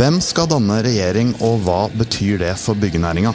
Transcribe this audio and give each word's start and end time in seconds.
Hvem 0.00 0.16
skal 0.24 0.46
danne 0.48 0.78
regjering, 0.80 1.34
og 1.44 1.58
hva 1.66 1.80
betyr 1.92 2.38
det 2.40 2.54
for 2.56 2.72
byggenæringa? 2.72 3.34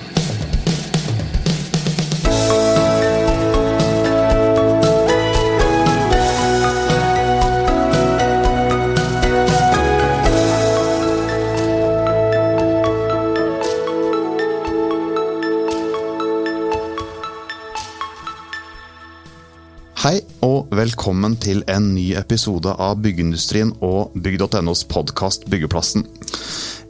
Hei 20.02 20.20
og 20.46 20.68
velkommen 20.74 21.38
til 21.42 21.64
en 21.70 21.94
ny 21.94 22.12
episode 22.18 22.74
av 22.74 23.00
Byggeindustrien 23.06 23.72
og 23.86 24.18
bygg.nos 24.18 24.84
podkast 24.90 25.46
Byggeplassen. 25.50 26.06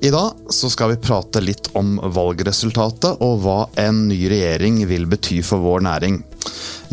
I 0.05 0.11
dag 0.11 0.31
så 0.49 0.69
skal 0.69 0.89
vi 0.89 0.95
prate 1.01 1.41
litt 1.41 1.71
om 1.73 1.95
valgresultatet 1.97 3.23
og 3.25 3.39
hva 3.41 3.55
en 3.81 4.03
ny 4.05 4.19
regjering 4.29 4.83
vil 4.85 5.07
bety 5.09 5.39
for 5.41 5.63
vår 5.63 5.81
næring. 5.81 6.19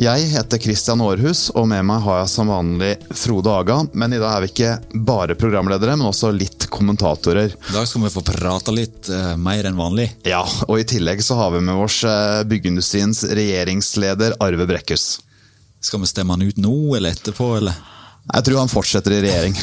Jeg 0.00 0.30
heter 0.30 0.62
Christian 0.62 1.02
Aarhus, 1.04 1.50
og 1.52 1.66
med 1.68 1.84
meg 1.90 2.00
har 2.06 2.22
jeg 2.22 2.30
som 2.32 2.48
vanlig 2.48 2.94
Frode 3.10 3.52
Aga. 3.52 3.76
Men 3.92 4.16
i 4.16 4.22
dag 4.22 4.30
er 4.30 4.46
vi 4.46 4.50
ikke 4.54 5.02
bare 5.12 5.36
programledere, 5.36 5.98
men 6.00 6.08
også 6.08 6.32
litt 6.32 6.70
kommentatorer. 6.72 7.52
I 7.52 7.76
dag 7.76 7.84
skal 7.90 8.06
vi 8.06 8.14
få 8.16 8.24
prate 8.32 8.72
litt 8.72 9.12
uh, 9.12 9.34
mer 9.36 9.68
enn 9.68 9.76
vanlig. 9.76 10.08
Ja, 10.24 10.40
og 10.64 10.80
i 10.80 10.88
tillegg 10.88 11.20
så 11.20 11.36
har 11.36 11.52
vi 11.52 11.60
med 11.68 11.84
oss 11.84 12.00
uh, 12.08 12.40
byggeindustriens 12.48 13.26
regjeringsleder 13.28 14.40
Arve 14.40 14.64
Brekkhus. 14.72 15.18
Skal 15.84 16.00
vi 16.00 16.08
stemme 16.08 16.32
han 16.32 16.48
ut 16.48 16.64
nå 16.64 16.78
eller 16.96 17.12
etterpå, 17.12 17.58
eller? 17.60 17.76
Jeg 18.22 18.44
tror 18.46 18.60
han 18.60 18.70
fortsetter 18.70 19.16
i 19.16 19.22
regjering. 19.24 19.56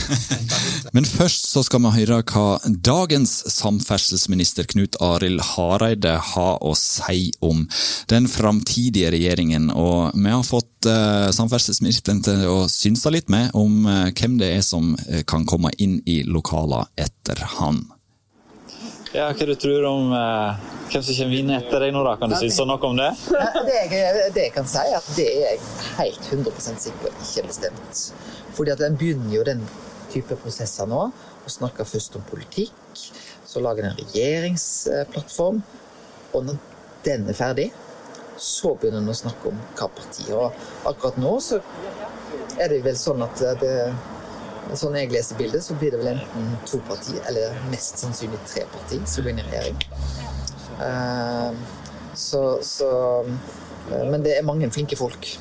Men 0.95 1.05
først 1.07 1.47
så 1.51 1.63
skal 1.63 1.83
vi 1.85 1.91
høre 2.01 2.19
hva 2.27 2.59
dagens 2.83 3.31
samferdselsminister 3.53 4.67
Knut 4.69 4.97
Arild 5.03 5.43
Hareide 5.53 6.17
har 6.33 6.59
å 6.65 6.73
si 6.77 7.29
om 7.45 7.63
den 8.11 8.27
framtidige 8.31 9.13
regjeringen. 9.15 9.69
Og 9.71 10.11
vi 10.17 10.33
har 10.33 10.43
fått 10.47 10.89
uh, 10.89 11.29
samferdselsministeren 11.35 12.23
til 12.25 12.43
å 12.49 12.57
synse 12.71 13.13
litt 13.13 13.31
med 13.31 13.55
om 13.57 13.85
uh, 13.87 14.09
hvem 14.11 14.39
det 14.41 14.51
er 14.57 14.65
som 14.65 14.91
uh, 14.97 15.21
kan 15.29 15.47
komme 15.49 15.71
inn 15.79 15.99
i 16.09 16.21
lokalene 16.27 16.89
etter 16.99 17.39
han. 17.59 17.85
Ja, 19.09 19.31
Hva 19.33 19.45
du 19.45 19.55
tror 19.57 19.85
om 19.89 20.11
eh, 20.13 20.57
hvem 20.91 21.01
som 21.01 21.15
kommer 21.17 21.37
inn 21.39 21.47
etter 21.55 21.81
deg 21.81 21.95
nå, 21.95 22.03
da? 22.05 22.11
Kan 22.21 22.29
du 22.29 22.35
si 22.37 22.49
noe 22.69 22.77
om 22.85 22.99
det? 22.99 23.07
Det 23.65 23.77
jeg, 23.79 24.25
det 24.35 24.43
jeg 24.43 24.53
kan 24.53 24.67
si, 24.69 24.83
er 24.83 24.97
at 24.99 25.07
det 25.17 25.25
er 25.31 25.39
jeg 25.47 25.63
helt 25.97 26.27
100 26.29 26.77
sikker 26.83 27.15
ikke 27.15 27.45
bestemt. 27.47 28.03
Fordi 28.53 28.75
at 28.75 28.83
en 28.85 28.99
begynner 28.99 29.33
jo 29.33 29.47
den 29.47 29.63
type 30.13 30.37
prosesser 30.43 30.85
nå. 30.89 31.07
Og 31.41 31.49
snakker 31.49 31.89
først 31.89 32.19
om 32.19 32.25
politikk. 32.29 33.01
Så 33.49 33.63
lager 33.65 33.87
en 33.87 33.95
en 33.95 34.03
regjeringsplattform. 34.03 35.63
Og 36.37 36.45
når 36.45 36.61
den 37.07 37.25
er 37.33 37.39
ferdig, 37.39 37.71
så 38.37 38.75
begynner 38.75 39.01
en 39.01 39.09
å 39.09 39.17
snakke 39.17 39.49
om 39.49 39.57
hva 39.73 39.89
partiet. 39.89 40.37
Og 40.37 40.89
akkurat 40.93 41.17
nå 41.17 41.33
så 41.41 41.63
er 42.61 42.69
det 42.75 42.83
vel 42.85 43.01
sånn 43.01 43.25
at 43.25 43.41
det 43.63 43.73
Sånn 44.77 44.97
jeg 44.99 45.09
leser 45.09 45.37
bildet, 45.39 45.63
så 45.65 45.75
blir 45.79 45.93
det 45.93 45.99
vel 46.03 46.11
enten 46.11 46.49
to 46.69 46.77
parti, 46.85 47.15
eller 47.29 47.55
mest 47.71 48.01
sannsynlig 48.01 48.39
tre 48.45 48.65
partier, 48.69 49.05
som 49.09 49.25
går 49.25 49.33
inn 49.33 49.41
i 49.41 49.47
regjering. 49.47 49.79
Uh, 50.79 51.55
så, 52.13 52.41
så 52.63 52.89
uh, 53.25 54.03
Men 54.11 54.21
det 54.23 54.37
er 54.37 54.45
mange 54.45 54.69
flinke 54.71 54.99
folk. 54.99 55.31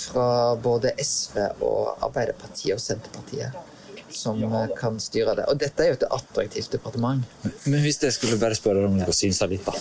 Fra 0.00 0.56
både 0.58 0.94
SV 0.98 1.36
og 1.62 2.02
Arbeiderpartiet 2.02 2.74
og 2.74 2.82
Senterpartiet 2.82 3.69
som 4.12 4.40
ja, 4.42 4.62
kan 4.76 4.98
styre 5.00 5.34
det. 5.38 5.46
Og 5.50 5.58
dette 5.60 5.84
er 5.84 5.92
jo 5.92 5.96
et 5.98 6.06
attraktivt 6.10 6.72
departement. 6.74 7.24
Men 7.64 7.82
hvis 7.84 8.00
jeg 8.02 8.14
skulle 8.16 8.38
bare 8.40 8.56
spørre 8.58 8.84
om 8.88 8.98
dere 9.00 9.14
synsa 9.16 9.48
litt, 9.50 9.66
da? 9.66 9.74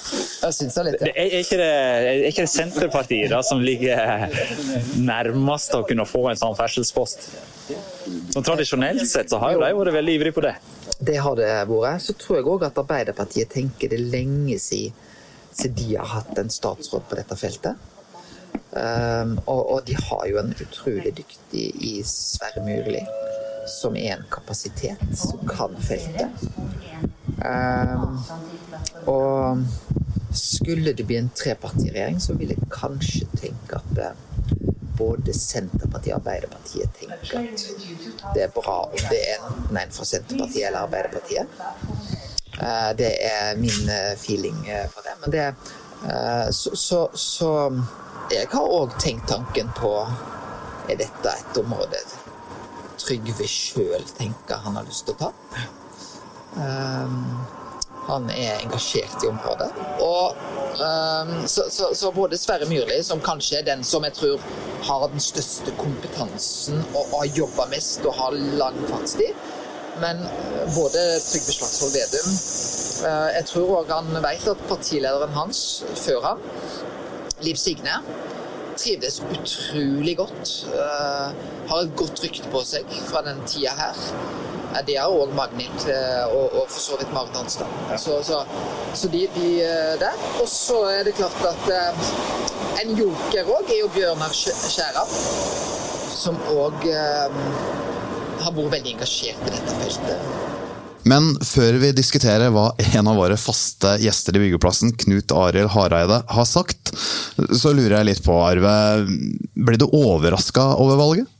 Synsa 0.56 0.85
litt, 0.85 1.00
ja. 1.01 1.12
Er, 1.12 1.19
er, 1.25 1.44
ikke 1.44 1.59
det, 1.59 1.69
er 2.12 2.23
ikke 2.29 2.45
det 2.45 2.53
Senterpartiet 2.53 3.34
da, 3.34 3.41
som 3.45 3.63
ligger 3.63 4.28
nærmest 5.01 5.75
å 5.78 5.84
kunne 5.89 6.07
få 6.09 6.25
en 6.31 6.41
samferdselspost? 6.41 7.29
Sånn 8.34 8.45
Tradisjonelt 8.45 9.06
sett 9.09 9.29
så 9.31 9.41
har 9.41 9.56
jo 9.56 9.62
de 9.63 9.73
vært 9.78 9.97
veldig 10.00 10.18
ivrige 10.19 10.38
på 10.38 10.45
det. 10.45 10.56
Det 11.00 11.19
har 11.22 11.38
det 11.39 11.51
vært. 11.69 12.03
Så 12.06 12.18
tror 12.19 12.39
jeg 12.39 12.50
òg 12.50 12.66
at 12.68 12.81
Arbeiderpartiet 12.81 13.53
tenker 13.53 13.91
det 13.94 14.01
lenge 14.01 14.59
siden, 14.62 14.97
siden 15.53 15.78
de 15.79 15.95
har 15.97 16.12
hatt 16.18 16.38
en 16.39 16.51
statsråd 16.53 17.07
på 17.09 17.18
dette 17.19 17.38
feltet. 17.39 17.88
Um, 18.69 19.39
og, 19.50 19.62
og, 19.72 19.79
de 19.88 19.95
har 19.97 20.25
jo 20.29 20.38
en 20.41 20.51
utrolig 20.53 21.12
dyktig 21.18 21.63
i 21.85 21.94
Sverre 22.06 22.62
Myrli, 22.66 23.01
som 23.69 23.96
er 23.97 24.18
en 24.18 24.25
kapasitet, 24.31 25.02
som 25.18 25.47
kan 25.47 25.75
feltet. 25.81 26.30
Um, 27.40 28.19
og 29.06 29.63
skulle 30.35 30.94
det 30.94 31.06
bli 31.07 31.18
en 31.18 31.30
trepartiregjering, 31.35 32.19
så 32.22 32.34
vil 32.34 32.53
jeg 32.53 32.69
kanskje 32.74 33.28
tenke 33.40 33.80
at 33.80 34.16
både 35.00 35.34
Senterpartiet 35.34 36.13
og 36.13 36.19
Arbeiderpartiet 36.19 36.91
tenker 37.00 37.40
at 37.40 38.34
det 38.35 38.44
er 38.44 38.52
bra 38.52 38.81
om 38.90 39.06
det 39.09 39.22
er 39.31 39.46
enten 39.47 39.80
en 39.80 39.94
fra 39.96 40.06
Senterpartiet 40.06 40.68
eller 40.68 40.84
Arbeiderpartiet. 40.84 41.62
Uh, 42.59 42.91
det 43.00 43.13
er 43.24 43.56
min 43.56 43.88
eh, 43.90 44.18
feeling 44.19 44.57
for 44.91 45.06
det. 45.06 45.16
Men 45.22 45.31
det 45.31 45.53
så, 46.51 46.75
så, 46.75 47.09
så 47.13 47.50
jeg 48.31 48.47
har 48.51 48.72
òg 48.72 48.94
tenkt 49.03 49.28
tanken 49.28 49.68
på 49.75 49.90
Er 50.90 50.97
dette 50.97 51.31
et 51.34 51.57
område 51.59 52.00
Trygve 53.00 53.48
sjøl 53.48 54.04
tenker 54.18 54.60
han 54.66 54.78
har 54.80 54.88
lyst 54.88 55.08
til 55.08 55.16
å 55.16 55.28
ta? 55.28 55.32
Um, 56.60 57.40
han 58.10 58.26
er 58.34 58.58
engasjert 58.64 59.24
i 59.24 59.30
området. 59.30 59.70
Og, 60.02 60.40
um, 60.82 61.34
så, 61.48 61.68
så, 61.70 61.92
så, 61.96 62.12
både 62.16 62.40
Sverre 62.42 62.68
Myrli, 62.70 63.00
som 63.06 63.22
kanskje 63.22 63.60
er 63.60 63.68
den 63.68 63.84
som 63.86 64.06
jeg 64.08 64.18
tror 64.18 64.46
har 64.88 65.06
den 65.12 65.22
største 65.24 65.74
kompetansen 65.78 66.82
og, 66.96 67.14
har 67.14 67.32
jobba 67.38 67.68
mest 67.74 68.06
og 68.10 68.18
har 68.18 68.38
lang 68.62 68.80
fartstid, 68.90 69.38
men 70.02 70.24
uh, 70.26 70.66
både 70.76 71.06
Trygve 71.26 71.56
Slagsvold 71.58 71.96
Vedum 71.98 72.28
uh, 72.30 73.30
Jeg 73.36 73.46
tror 73.50 73.74
òg 73.81 73.90
han 73.92 74.22
vet 74.24 74.46
at 74.48 74.68
partilederen 74.70 75.36
hans 75.36 75.64
før 76.00 76.31
han, 76.31 76.44
Liv 77.44 77.60
Signe, 77.60 78.02
trivdes 78.79 79.22
utrolig 79.22 80.17
godt. 80.17 80.53
Uh, 80.73 81.29
har 81.69 81.84
et 81.84 81.95
godt 82.00 82.23
rykte 82.23 82.51
på 82.53 82.63
seg 82.66 82.88
fra 83.09 83.23
den 83.28 83.41
tida 83.47 83.75
her. 83.78 84.06
De 84.85 84.95
har 84.95 85.09
òg 85.09 85.31
Magnit 85.34 85.85
og, 86.29 86.53
og, 86.53 86.66
for 86.69 86.79
så 86.81 86.97
vidt 87.00 87.13
Marit 87.13 87.38
Arnstad. 87.39 87.72
Ja. 87.89 87.97
Så, 87.97 88.19
så, 88.23 88.44
så, 88.94 89.09
de, 89.09 89.23
de 89.35 89.47
der. 90.01 90.28
Og 90.41 90.47
så 90.47 90.78
er 90.91 91.03
det 91.07 91.16
klart 91.18 91.41
at 91.50 91.72
eh, 91.73 92.03
en 92.84 92.94
joker 92.97 93.50
òg 93.50 93.72
er 93.73 93.81
jo 93.81 93.89
Bjørnar 93.95 94.35
Skjæran, 94.35 95.16
som 96.13 96.38
òg 96.53 96.85
eh, 96.85 97.41
har 98.44 98.56
vært 98.56 98.78
veldig 98.78 98.94
engasjert 98.94 99.50
i 99.50 99.56
dette 99.57 99.81
feltet. 99.81 100.49
Men 101.08 101.32
før 101.46 101.78
vi 101.80 101.94
diskuterer 101.96 102.52
hva 102.54 102.72
en 102.92 103.08
av 103.08 103.20
våre 103.20 103.38
faste 103.40 103.96
gjester 104.04 104.36
i 104.36 104.44
byggeplassen, 104.44 104.92
Knut 105.00 105.32
Arild 105.36 105.72
Hareide, 105.76 106.22
har 106.28 106.48
sagt, 106.48 106.92
så 107.56 107.72
lurer 107.74 108.00
jeg 108.00 108.10
litt 108.10 108.24
på, 108.26 108.36
Arve. 108.44 108.74
Ble 109.56 109.80
du 109.80 109.88
overraska 109.88 110.74
over 110.82 111.00
valget? 111.00 111.32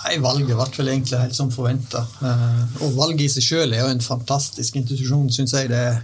Nei, 0.00 0.16
Valget 0.22 0.48
ble 0.48 0.56
vel 0.56 0.88
egentlig 0.94 1.18
helt 1.20 1.36
som 1.36 1.50
forventa. 1.52 2.00
Eh, 2.24 2.60
og 2.86 2.94
valget 2.96 3.26
i 3.26 3.32
seg 3.34 3.44
selv 3.44 3.76
er 3.76 3.82
jo 3.84 3.90
en 3.92 4.00
fantastisk 4.00 4.78
institusjon, 4.80 5.26
syns 5.34 5.52
jeg. 5.52 5.68
Det 5.68 5.76
er 5.76 5.98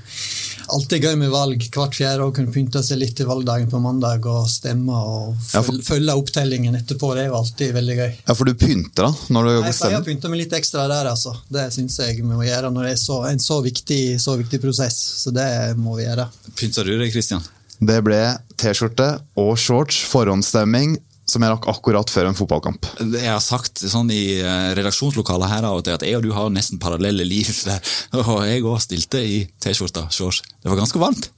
alltid 0.76 1.06
gøy 1.06 1.16
med 1.22 1.32
valg 1.32 1.64
hvert 1.72 1.96
fjerde 1.96 2.26
år. 2.26 2.34
Kunne 2.36 2.52
pynte 2.52 2.82
seg 2.84 3.00
litt 3.00 3.14
til 3.16 3.28
valgdagen 3.30 3.70
på 3.72 3.80
mandag 3.80 4.28
og 4.28 4.50
stemme 4.52 4.92
og 4.92 5.32
følge, 5.40 5.54
ja, 5.54 5.64
for... 5.64 5.80
følge 5.88 6.18
opptellingen 6.20 6.76
etterpå. 6.76 7.14
Det 7.16 7.24
er 7.24 7.30
jo 7.30 7.38
alltid 7.40 7.72
veldig 7.78 7.98
gøy. 8.02 8.12
Ja, 8.26 8.36
For 8.36 8.50
du 8.50 8.54
pynter 8.60 9.08
da? 9.08 9.10
når 9.32 9.48
du 9.48 9.52
Nei, 9.54 9.72
stemmer? 9.80 9.96
Jeg 9.96 10.08
pynter 10.10 10.34
meg 10.34 10.42
litt 10.44 10.56
ekstra 10.60 10.86
der, 10.92 11.10
altså. 11.14 11.32
Det 11.48 11.66
syns 11.78 11.98
jeg 12.04 12.20
vi 12.20 12.28
må 12.28 12.44
gjøre 12.44 12.72
når 12.74 12.90
det 12.90 12.94
er 12.98 13.02
så, 13.06 13.22
en 13.30 13.42
så 13.42 13.62
viktig, 13.64 14.00
så 14.20 14.36
viktig 14.36 14.60
prosess. 14.60 15.00
Så 15.24 15.32
det 15.34 15.48
må 15.80 15.96
vi 15.96 16.04
gjøre. 16.04 16.28
Pynter 16.52 16.84
du 16.84 16.98
deg, 17.00 17.08
Kristian? 17.16 17.44
Det 17.76 17.98
ble 18.04 18.20
T-skjorte 18.60 19.10
og 19.40 19.56
shorts, 19.60 20.04
forhåndsstemming 20.12 20.98
som 21.26 21.42
jeg 21.42 21.52
rakk 21.52 21.66
akkurat 21.70 22.10
før 22.12 22.28
en 22.30 22.36
fotballkamp. 22.38 22.86
Jeg 23.02 23.26
har 23.26 23.42
sagt 23.42 23.82
sånn 23.82 24.10
i 24.14 24.38
eh, 24.38 24.70
redaksjonslokalet 24.78 25.50
her 25.50 25.66
av 25.66 25.80
og 25.80 25.86
til 25.86 25.96
at 25.96 26.04
jeg 26.06 26.18
og 26.18 26.26
du 26.26 26.30
har 26.36 26.52
nesten 26.54 26.80
parallelle 26.82 27.26
liv. 27.26 27.50
Der. 27.66 27.80
Og 28.22 28.44
jeg 28.46 28.62
òg 28.62 28.78
stilte 28.84 29.22
i 29.22 29.40
T-skjorta. 29.62 30.06
Det 30.06 30.70
var 30.70 30.78
ganske 30.78 31.02
varmt. 31.02 31.30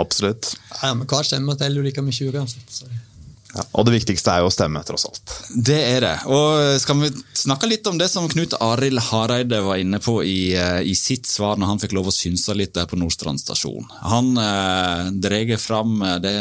Absolutt. 0.00 0.54
Ja, 0.80 0.94
men 0.96 1.06
Hver 1.10 1.28
stemme 1.28 1.56
teller 1.60 1.82
jo 1.82 1.88
like 1.88 2.04
mye 2.04 2.30
uansett. 2.32 2.80
Ja, 3.54 3.62
og 3.78 3.86
det 3.86 3.94
viktigste 3.94 4.32
er 4.32 4.42
jo 4.42 4.48
å 4.50 4.52
stemme, 4.52 4.82
tross 4.86 5.04
alt. 5.06 5.32
Det 5.54 5.76
er 5.78 6.02
det. 6.02 6.14
Og 6.26 6.80
skal 6.82 6.98
vi 6.98 7.10
snakke 7.38 7.68
litt 7.70 7.86
om 7.86 7.98
det 8.00 8.08
som 8.10 8.26
Knut 8.30 8.56
Arild 8.58 8.98
Hareide 9.12 9.60
var 9.62 9.78
inne 9.78 10.00
på 10.02 10.16
i, 10.26 10.56
eh, 10.58 10.80
i, 10.82 10.96
sitt 10.98 11.28
svar 11.30 11.60
når 11.60 11.70
han 11.70 11.82
fikk 11.82 11.94
lov 11.94 12.10
å 12.10 12.14
synse 12.14 12.56
litt 12.58 12.74
der 12.74 12.88
på 12.90 12.98
Nordstrand 12.98 13.38
stasjon. 13.38 13.86
Han 14.10 14.32
eh, 14.42 15.12
dreier 15.22 15.62
fram 15.62 16.02
eh, 16.02 16.18
det 16.24 16.34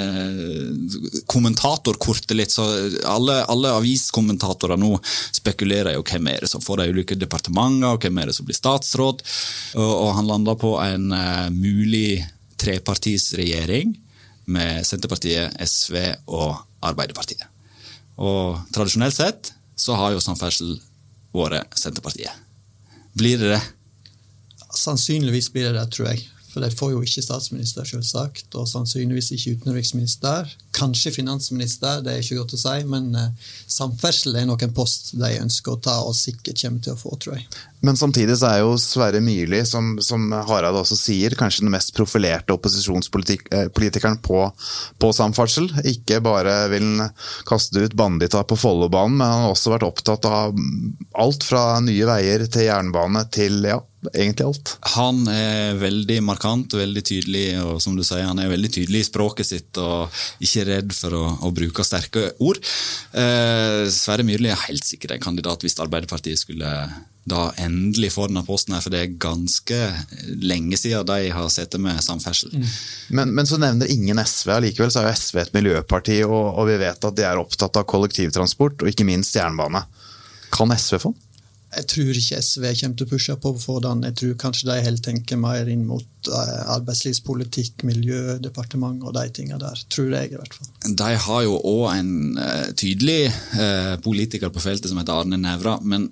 kommentatorkortet 1.30 2.34
litt, 2.38 2.56
så 2.56 2.66
alle, 3.10 3.44
alle 3.46 3.76
aviskommentatorer 3.78 4.82
nå 4.82 4.96
spekulerer 5.06 6.00
jo 6.00 6.06
hvem 6.08 6.34
er 6.34 6.48
det 6.48 6.50
som 6.50 6.66
får 6.66 6.82
de 6.82 6.92
ulike 6.98 7.20
departementene, 7.20 7.94
og 7.94 8.02
hvem 8.02 8.24
er 8.24 8.32
det 8.32 8.38
som 8.40 8.50
blir 8.50 8.58
statsråd. 8.58 9.22
Og, 9.78 9.94
og 9.94 10.14
han 10.18 10.34
landa 10.34 10.58
på 10.58 10.76
en 10.82 11.12
eh, 11.14 11.50
mulig 11.54 12.24
trepartisregjering 12.64 13.94
med 14.54 14.86
Senterpartiet, 14.88 15.54
SV 15.62 16.00
og 16.34 16.58
Arbeiderpartiet. 16.84 17.46
Og 18.22 18.60
tradisjonelt 18.76 19.16
sett 19.16 19.54
så 19.80 19.96
har 19.98 20.14
jo 20.14 20.22
samferdsel 20.24 20.76
vært 21.34 21.74
Senterpartiet. 21.80 22.34
Blir 23.18 23.40
det 23.42 23.56
det? 23.56 23.62
Sannsynligvis 24.74 25.52
blir 25.54 25.70
det 25.70 25.78
det, 25.78 25.88
tror 25.94 26.12
jeg. 26.12 26.28
For 26.54 26.62
de 26.62 26.70
får 26.70 26.92
jo 26.94 27.02
ikke 27.02 27.24
statsminister, 27.26 27.88
selvsagt, 27.90 28.54
og 28.54 28.68
sannsynligvis 28.70 29.32
ikke 29.34 29.56
utenriksminister. 29.58 30.52
Kanskje 30.78 31.16
finansminister, 31.16 32.04
det 32.06 32.14
er 32.14 32.22
ikke 32.22 32.38
godt 32.44 32.54
å 32.54 32.60
si, 32.62 32.76
men 32.90 33.10
uh, 33.18 33.54
samferdsel 33.74 34.38
er 34.38 34.46
nok 34.50 34.66
en 34.68 34.76
post 34.78 35.16
de 35.18 35.32
ønsker 35.42 35.74
å 35.74 35.82
ta, 35.82 36.00
og 36.06 36.14
sikkert 36.18 36.62
kommer 36.62 36.84
til 36.86 36.94
å 36.94 37.00
få, 37.00 37.16
tror 37.18 37.40
jeg. 37.40 37.48
Men 37.84 37.98
samtidig 38.00 38.38
så 38.40 38.52
er 38.52 38.62
jo 38.62 38.76
Sverre 38.80 39.20
Myrli, 39.24 39.64
som, 39.68 39.96
som 40.00 40.30
Harald 40.48 40.78
også 40.80 40.96
sier, 40.96 41.34
kanskje 41.36 41.66
den 41.66 41.74
mest 41.74 41.92
profilerte 41.98 42.56
opposisjonspolitikeren 42.56 44.22
på, 44.24 44.46
på 45.02 45.10
samferdsel. 45.18 45.68
Ikke 45.90 46.22
bare 46.24 46.54
vil 46.72 46.86
han 46.86 47.10
kaste 47.50 47.84
ut 47.84 47.98
Bandita 47.98 48.46
på 48.48 48.60
Follobanen, 48.60 49.18
men 49.18 49.28
han 49.28 49.48
har 49.48 49.56
også 49.56 49.74
vært 49.74 49.88
opptatt 49.90 50.30
av 50.30 50.54
alt 51.20 51.44
fra 51.50 51.66
nye 51.84 52.08
veier 52.08 52.46
til 52.48 52.70
jernbane 52.70 53.26
til 53.34 53.66
ja, 53.68 53.82
egentlig 54.12 54.48
alt. 54.48 54.74
Han 54.96 55.24
er 55.32 55.78
veldig 55.80 56.20
markant, 56.26 56.76
veldig 56.78 57.04
tydelig, 57.06 57.46
og 57.64 57.80
som 57.84 57.96
du 57.98 58.04
sier, 58.06 58.26
han 58.28 58.42
er 58.42 58.52
veldig 58.52 58.72
tydelig 58.74 59.04
i 59.04 59.08
språket 59.08 59.50
sitt 59.50 59.80
og 59.82 60.14
ikke 60.44 60.68
redd 60.70 60.94
for 60.98 61.16
å, 61.18 61.24
å 61.48 61.54
bruke 61.56 61.86
sterke 61.88 62.30
ord. 62.44 62.60
Eh, 63.16 63.84
Sverre 63.94 64.28
Myrli 64.28 64.52
er 64.52 64.68
helt 64.68 64.86
sikkert 64.88 65.16
en 65.16 65.26
kandidat 65.30 65.66
hvis 65.66 65.80
Arbeiderpartiet 65.84 66.42
skulle 66.42 66.76
da 67.24 67.44
endelig 67.64 68.12
få 68.18 68.28
denne 68.28 68.44
posten, 68.44 68.76
her, 68.76 68.84
for 68.84 68.92
det 68.92 69.00
er 69.00 69.18
ganske 69.22 69.78
lenge 70.44 70.76
siden 70.80 71.08
de 71.08 71.30
har 71.32 71.52
sittet 71.54 71.80
med 71.82 72.02
samferdsel. 72.04 72.52
Mm. 72.52 72.66
Men, 73.16 73.36
men, 73.38 73.48
så 73.48 73.60
nevner 73.62 73.92
ingen 73.92 74.20
SV. 74.20 74.52
Likevel 74.66 74.92
så 74.92 75.04
er 75.04 75.08
jo 75.08 75.20
SV 75.22 75.40
et 75.46 75.54
miljøparti, 75.56 76.20
og, 76.28 76.42
og 76.52 76.68
vi 76.68 76.80
vet 76.84 77.08
at 77.08 77.20
de 77.20 77.28
er 77.28 77.40
opptatt 77.40 77.80
av 77.80 77.88
kollektivtransport 77.88 78.84
og 78.84 78.92
ikke 78.92 79.08
minst 79.08 79.40
jernbane. 79.40 79.86
Kan 80.54 80.76
SV 80.76 81.00
få 81.00 81.14
den? 81.14 81.30
Jeg 81.74 81.88
tror 81.90 82.18
ikke 82.20 82.40
SV 82.46 82.66
kommer 82.80 82.98
til 83.00 83.08
å 83.08 83.12
pushe 83.12 83.36
på 83.44 83.54
for 83.62 83.84
den. 83.84 84.04
Jeg 84.08 84.18
tror 84.20 84.34
kanskje 84.46 84.70
de 84.70 84.78
heller 84.86 85.04
tenker 85.04 85.40
mer 85.42 85.70
inn 85.72 85.86
mot 85.90 86.30
eh, 86.30 86.56
arbeidslivspolitikk, 86.76 87.86
miljødepartement 87.90 89.04
og 89.04 89.16
de 89.18 89.26
tingene 89.34 89.62
der. 89.62 89.84
Tror 89.94 90.14
jeg, 90.14 90.34
i 90.34 90.40
hvert 90.40 90.58
fall. 90.58 90.72
De 91.04 91.12
har 91.28 91.46
jo 91.48 91.58
òg 91.58 91.86
en 91.96 92.14
uh, 92.38 92.70
tydelig 92.78 93.28
uh, 93.58 93.96
politiker 94.06 94.54
på 94.54 94.64
feltet 94.64 94.92
som 94.92 95.02
heter 95.02 95.24
Arne 95.24 95.40
Nævra. 95.42 95.80
men 95.84 96.12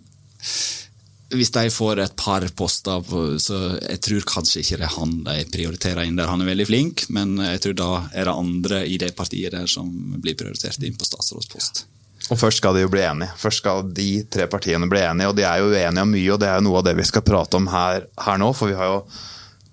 hvis 1.31 1.51
de 1.55 1.69
får 1.71 2.01
et 2.03 2.15
par 2.19 2.43
poster, 2.59 3.05
så 3.39 3.59
jeg 3.77 4.01
tror 4.03 4.25
kanskje 4.27 4.63
ikke 4.63 4.81
det 4.81 4.87
er 4.87 4.97
han 4.97 5.13
de 5.23 5.35
prioriterer 5.53 6.03
inn 6.03 6.17
der. 6.19 6.27
Han 6.27 6.43
er 6.43 6.49
veldig 6.51 6.67
flink, 6.67 7.05
men 7.15 7.37
jeg 7.39 7.61
tror 7.63 7.77
da 7.79 7.91
er 8.11 8.27
det 8.27 8.35
andre 8.35 8.81
i 8.83 8.97
det 8.99 9.13
partiet 9.15 9.55
der 9.55 9.69
som 9.71 9.87
blir 10.19 10.35
prioritert 10.35 10.83
inn 10.83 10.97
på 10.99 11.07
statsrådspost. 11.07 11.85
Og 12.29 12.37
Først 12.37 12.61
skal 12.61 12.77
de 12.77 12.85
jo 12.85 12.91
bli 12.91 13.01
enige. 13.03 13.33
Først 13.41 13.63
skal 13.63 13.87
de 13.97 14.23
tre 14.31 14.45
partiene 14.51 14.87
bli 14.91 15.01
enige, 15.01 15.31
og 15.31 15.35
de 15.37 15.45
er 15.47 15.61
jo 15.61 15.71
uenige 15.73 16.05
om 16.05 16.13
mye. 16.13 16.29
og 16.33 16.39
Det 16.39 16.49
er 16.49 16.59
jo 16.59 16.67
noe 16.67 16.79
av 16.79 16.87
det 16.87 16.95
vi 16.99 17.07
skal 17.09 17.25
prate 17.25 17.57
om 17.57 17.69
her, 17.71 18.05
her 18.25 18.41
nå. 18.41 18.51
For 18.55 18.71
vi 18.71 18.77
har 18.77 18.91
jo 18.91 18.99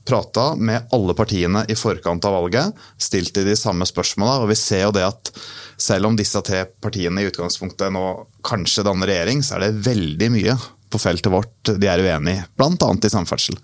prata 0.09 0.55
med 0.57 0.89
alle 0.97 1.15
partiene 1.15 1.67
i 1.69 1.77
forkant 1.77 2.25
av 2.25 2.39
valget, 2.39 2.73
stilt 2.97 3.35
de 3.37 3.45
de 3.45 3.57
samme 3.59 3.85
spørsmåla, 3.85 4.41
og 4.41 4.49
vi 4.49 4.57
ser 4.57 4.87
jo 4.87 4.95
det 4.97 5.05
at 5.05 5.33
selv 5.79 6.09
om 6.09 6.17
disse 6.17 6.41
tre 6.43 6.65
partiene 6.81 7.23
i 7.23 7.29
utgangspunktet 7.29 7.93
nå 7.93 8.07
kanskje 8.47 8.87
danner 8.89 9.11
regjering, 9.13 9.45
så 9.45 9.59
er 9.59 9.67
det 9.67 9.85
veldig 9.85 10.31
mye 10.33 10.57
på 10.91 11.01
feltet 11.01 11.33
vårt 11.33 11.73
de 11.75 11.89
er 11.89 12.03
uenige 12.05 12.45
i, 12.45 12.47
bl.a. 12.57 12.91
i 13.05 13.13
samferdsel. 13.13 13.59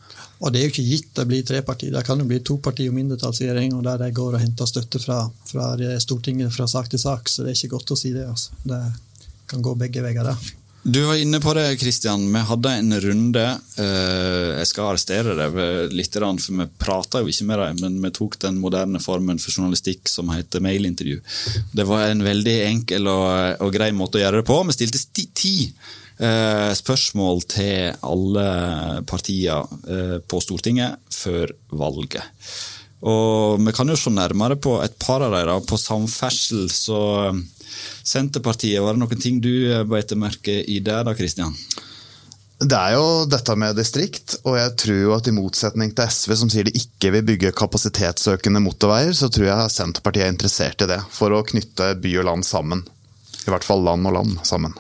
Og 0.45 0.53
Det 0.53 0.61
er 0.61 0.67
jo 0.67 0.73
ikke 0.73 0.89
gitt 0.89 1.15
det 1.17 1.29
blir 1.31 1.47
tre 1.47 1.63
partier. 1.65 1.93
Det 1.95 2.03
kan 2.07 2.21
jo 2.21 2.27
bli 2.29 2.41
to 2.45 2.59
partier 2.63 2.91
og 2.91 2.99
mindretallsregjering, 2.99 3.77
og 3.77 3.87
der 3.87 4.03
de 4.03 4.11
går 4.17 4.35
og 4.35 4.43
henter 4.43 4.69
støtte 4.69 5.01
fra, 5.01 5.23
fra, 5.49 5.71
Stortinget 6.03 6.53
fra 6.53 6.67
sak 6.69 6.91
til 6.93 7.01
sak. 7.01 7.31
Så 7.31 7.45
det 7.45 7.55
er 7.55 7.61
ikke 7.61 7.77
godt 7.79 7.95
å 7.95 7.99
si 7.99 8.13
det. 8.13 8.27
Altså. 8.29 8.59
Det 8.67 8.83
kan 9.49 9.65
gå 9.65 9.75
begge 9.79 10.05
veier. 10.05 10.27
der. 10.27 10.53
Du 10.85 10.99
var 11.07 11.17
inne 11.17 11.41
på 11.41 11.55
det, 11.57 11.79
Kristian. 11.81 12.27
Vi 12.29 12.43
hadde 12.45 12.75
en 12.77 13.01
runde. 13.01 13.45
Eh, 13.81 14.51
jeg 14.59 14.69
skal 14.69 14.91
arrestere 14.91 15.33
deg 15.39 15.95
litt, 15.97 16.13
for 16.13 16.59
vi 16.61 16.69
prata 16.77 17.23
jo 17.25 17.33
ikke 17.33 17.49
med 17.49 17.63
deg, 17.63 17.81
men 17.81 17.97
vi 18.05 18.13
tok 18.13 18.37
den 18.45 18.61
moderne 18.61 19.01
formen 19.01 19.41
for 19.41 19.55
journalistikk 19.55 20.13
som 20.13 20.29
heter 20.35 20.61
mailintervju. 20.61 21.23
Det 21.73 21.89
var 21.89 22.11
en 22.11 22.21
veldig 22.27 22.59
enkel 22.69 23.09
og, 23.09 23.63
og 23.65 23.73
grei 23.73 23.95
måte 23.97 24.21
å 24.21 24.27
gjøre 24.27 24.43
det 24.43 24.51
på. 24.51 24.61
Vi 24.69 24.77
stilte 24.77 25.07
ti 25.33 25.57
Eh, 25.73 26.04
spørsmål 26.79 27.43
til 27.51 27.97
alle 28.07 28.47
partier 29.09 29.67
eh, 29.91 30.19
på 30.23 30.41
Stortinget 30.41 31.01
før 31.11 31.51
valget. 31.75 32.23
Og 33.05 33.61
Vi 33.61 33.73
kan 33.77 33.89
jo 33.89 33.97
se 33.99 34.11
nærmere 34.11 34.57
på 34.57 34.79
et 34.83 34.95
par 34.99 35.21
av 35.27 35.35
dem. 35.35 35.67
På 35.67 35.77
samferdsel 35.77 36.71
så 36.71 37.01
eh, 37.31 37.43
Senterpartiet, 38.05 38.83
var 38.83 38.95
det 38.95 39.03
noen 39.03 39.21
ting 39.21 39.41
du 39.43 39.51
beit 39.91 40.15
merke 40.17 40.63
i 40.63 40.79
der 40.81 41.05
da, 41.05 41.15
Kristian? 41.19 41.55
Det 42.65 42.79
er 42.79 42.95
jo 42.95 43.27
dette 43.27 43.57
med 43.59 43.75
distrikt, 43.77 44.37
og 44.47 44.55
jeg 44.57 44.73
tror 44.79 45.01
jo 45.01 45.13
at 45.17 45.27
i 45.29 45.35
motsetning 45.35 45.91
til 45.93 46.07
SV, 46.07 46.35
som 46.39 46.51
sier 46.53 46.65
de 46.65 46.73
ikke 46.79 47.11
vil 47.17 47.27
bygge 47.27 47.53
kapasitetsøkende 47.59 48.63
motorveier, 48.63 49.13
så 49.13 49.29
tror 49.29 49.49
jeg 49.51 49.75
Senterpartiet 49.75 50.29
er 50.29 50.33
interessert 50.33 50.85
i 50.87 50.89
det. 50.89 51.01
For 51.13 51.35
å 51.35 51.43
knytte 51.45 51.91
by 52.01 52.15
og 52.23 52.29
land 52.31 52.47
sammen. 52.47 52.85
I 53.45 53.51
hvert 53.51 53.67
fall 53.67 53.83
land 53.85 54.07
og 54.09 54.15
land 54.17 54.39
sammen. 54.47 54.73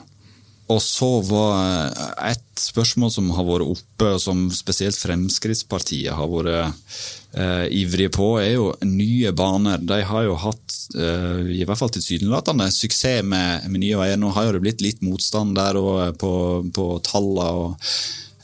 Og 0.73 0.81
så 0.81 1.09
var 1.29 1.93
et 2.25 2.41
spørsmål 2.57 3.11
som 3.13 3.29
har 3.37 3.45
vært 3.45 3.69
oppe, 3.75 4.15
som 4.23 4.47
spesielt 4.55 4.97
Fremskrittspartiet 4.97 6.15
har 6.17 6.31
vært 6.31 6.81
eh, 7.37 7.67
ivrige 7.83 8.13
på, 8.15 8.31
er 8.41 8.55
jo 8.55 8.71
nye 8.89 9.35
baner. 9.37 9.83
De 9.85 10.01
har 10.09 10.25
jo 10.25 10.39
hatt, 10.41 10.77
eh, 10.97 11.53
i 11.59 11.67
hvert 11.69 11.81
fall 11.81 11.93
tilsynelatende, 11.93 12.71
suksess 12.73 13.21
med, 13.29 13.69
med, 13.69 13.83
Nye 13.83 14.01
Veier. 14.01 14.21
Nå 14.21 14.33
har 14.33 14.49
jo 14.49 14.57
det 14.57 14.65
blitt 14.65 14.85
litt 14.85 15.05
motstand 15.05 15.57
der 15.59 15.77
og 15.81 16.17
på, 16.21 16.35
på 16.73 16.91
tallene. 17.05 17.77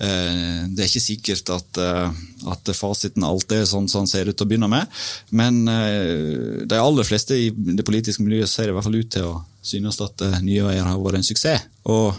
eh, 0.04 0.66
det 0.68 0.84
er 0.84 0.90
ikke 0.90 1.06
sikkert 1.06 1.54
at, 1.56 1.80
eh, 1.80 2.20
at 2.52 2.74
fasiten 2.76 3.24
alltid 3.24 3.62
er 3.62 3.70
sånn 3.70 3.88
som 3.88 4.04
den 4.04 4.12
ser 4.12 4.28
ut 4.28 4.36
til 4.36 4.44
å 4.44 4.50
begynne 4.50 4.68
med, 4.68 5.00
men 5.32 5.62
eh, 5.68 6.66
de 6.68 6.76
aller 6.76 7.08
fleste 7.08 7.36
i 7.36 7.48
det 7.52 7.84
politiske 7.88 8.24
miljøet 8.24 8.52
ser 8.52 8.68
i 8.68 8.76
hvert 8.76 8.88
fall 8.88 9.00
ut 9.00 9.12
til 9.16 9.32
å 9.32 9.38
synes 9.62 10.00
at 10.04 10.24
uh, 10.24 10.38
Nye 10.44 10.64
Veier 10.66 10.88
har 10.88 11.00
vært 11.00 11.20
en 11.20 11.26
suksess. 11.26 11.68
Og 11.90 12.14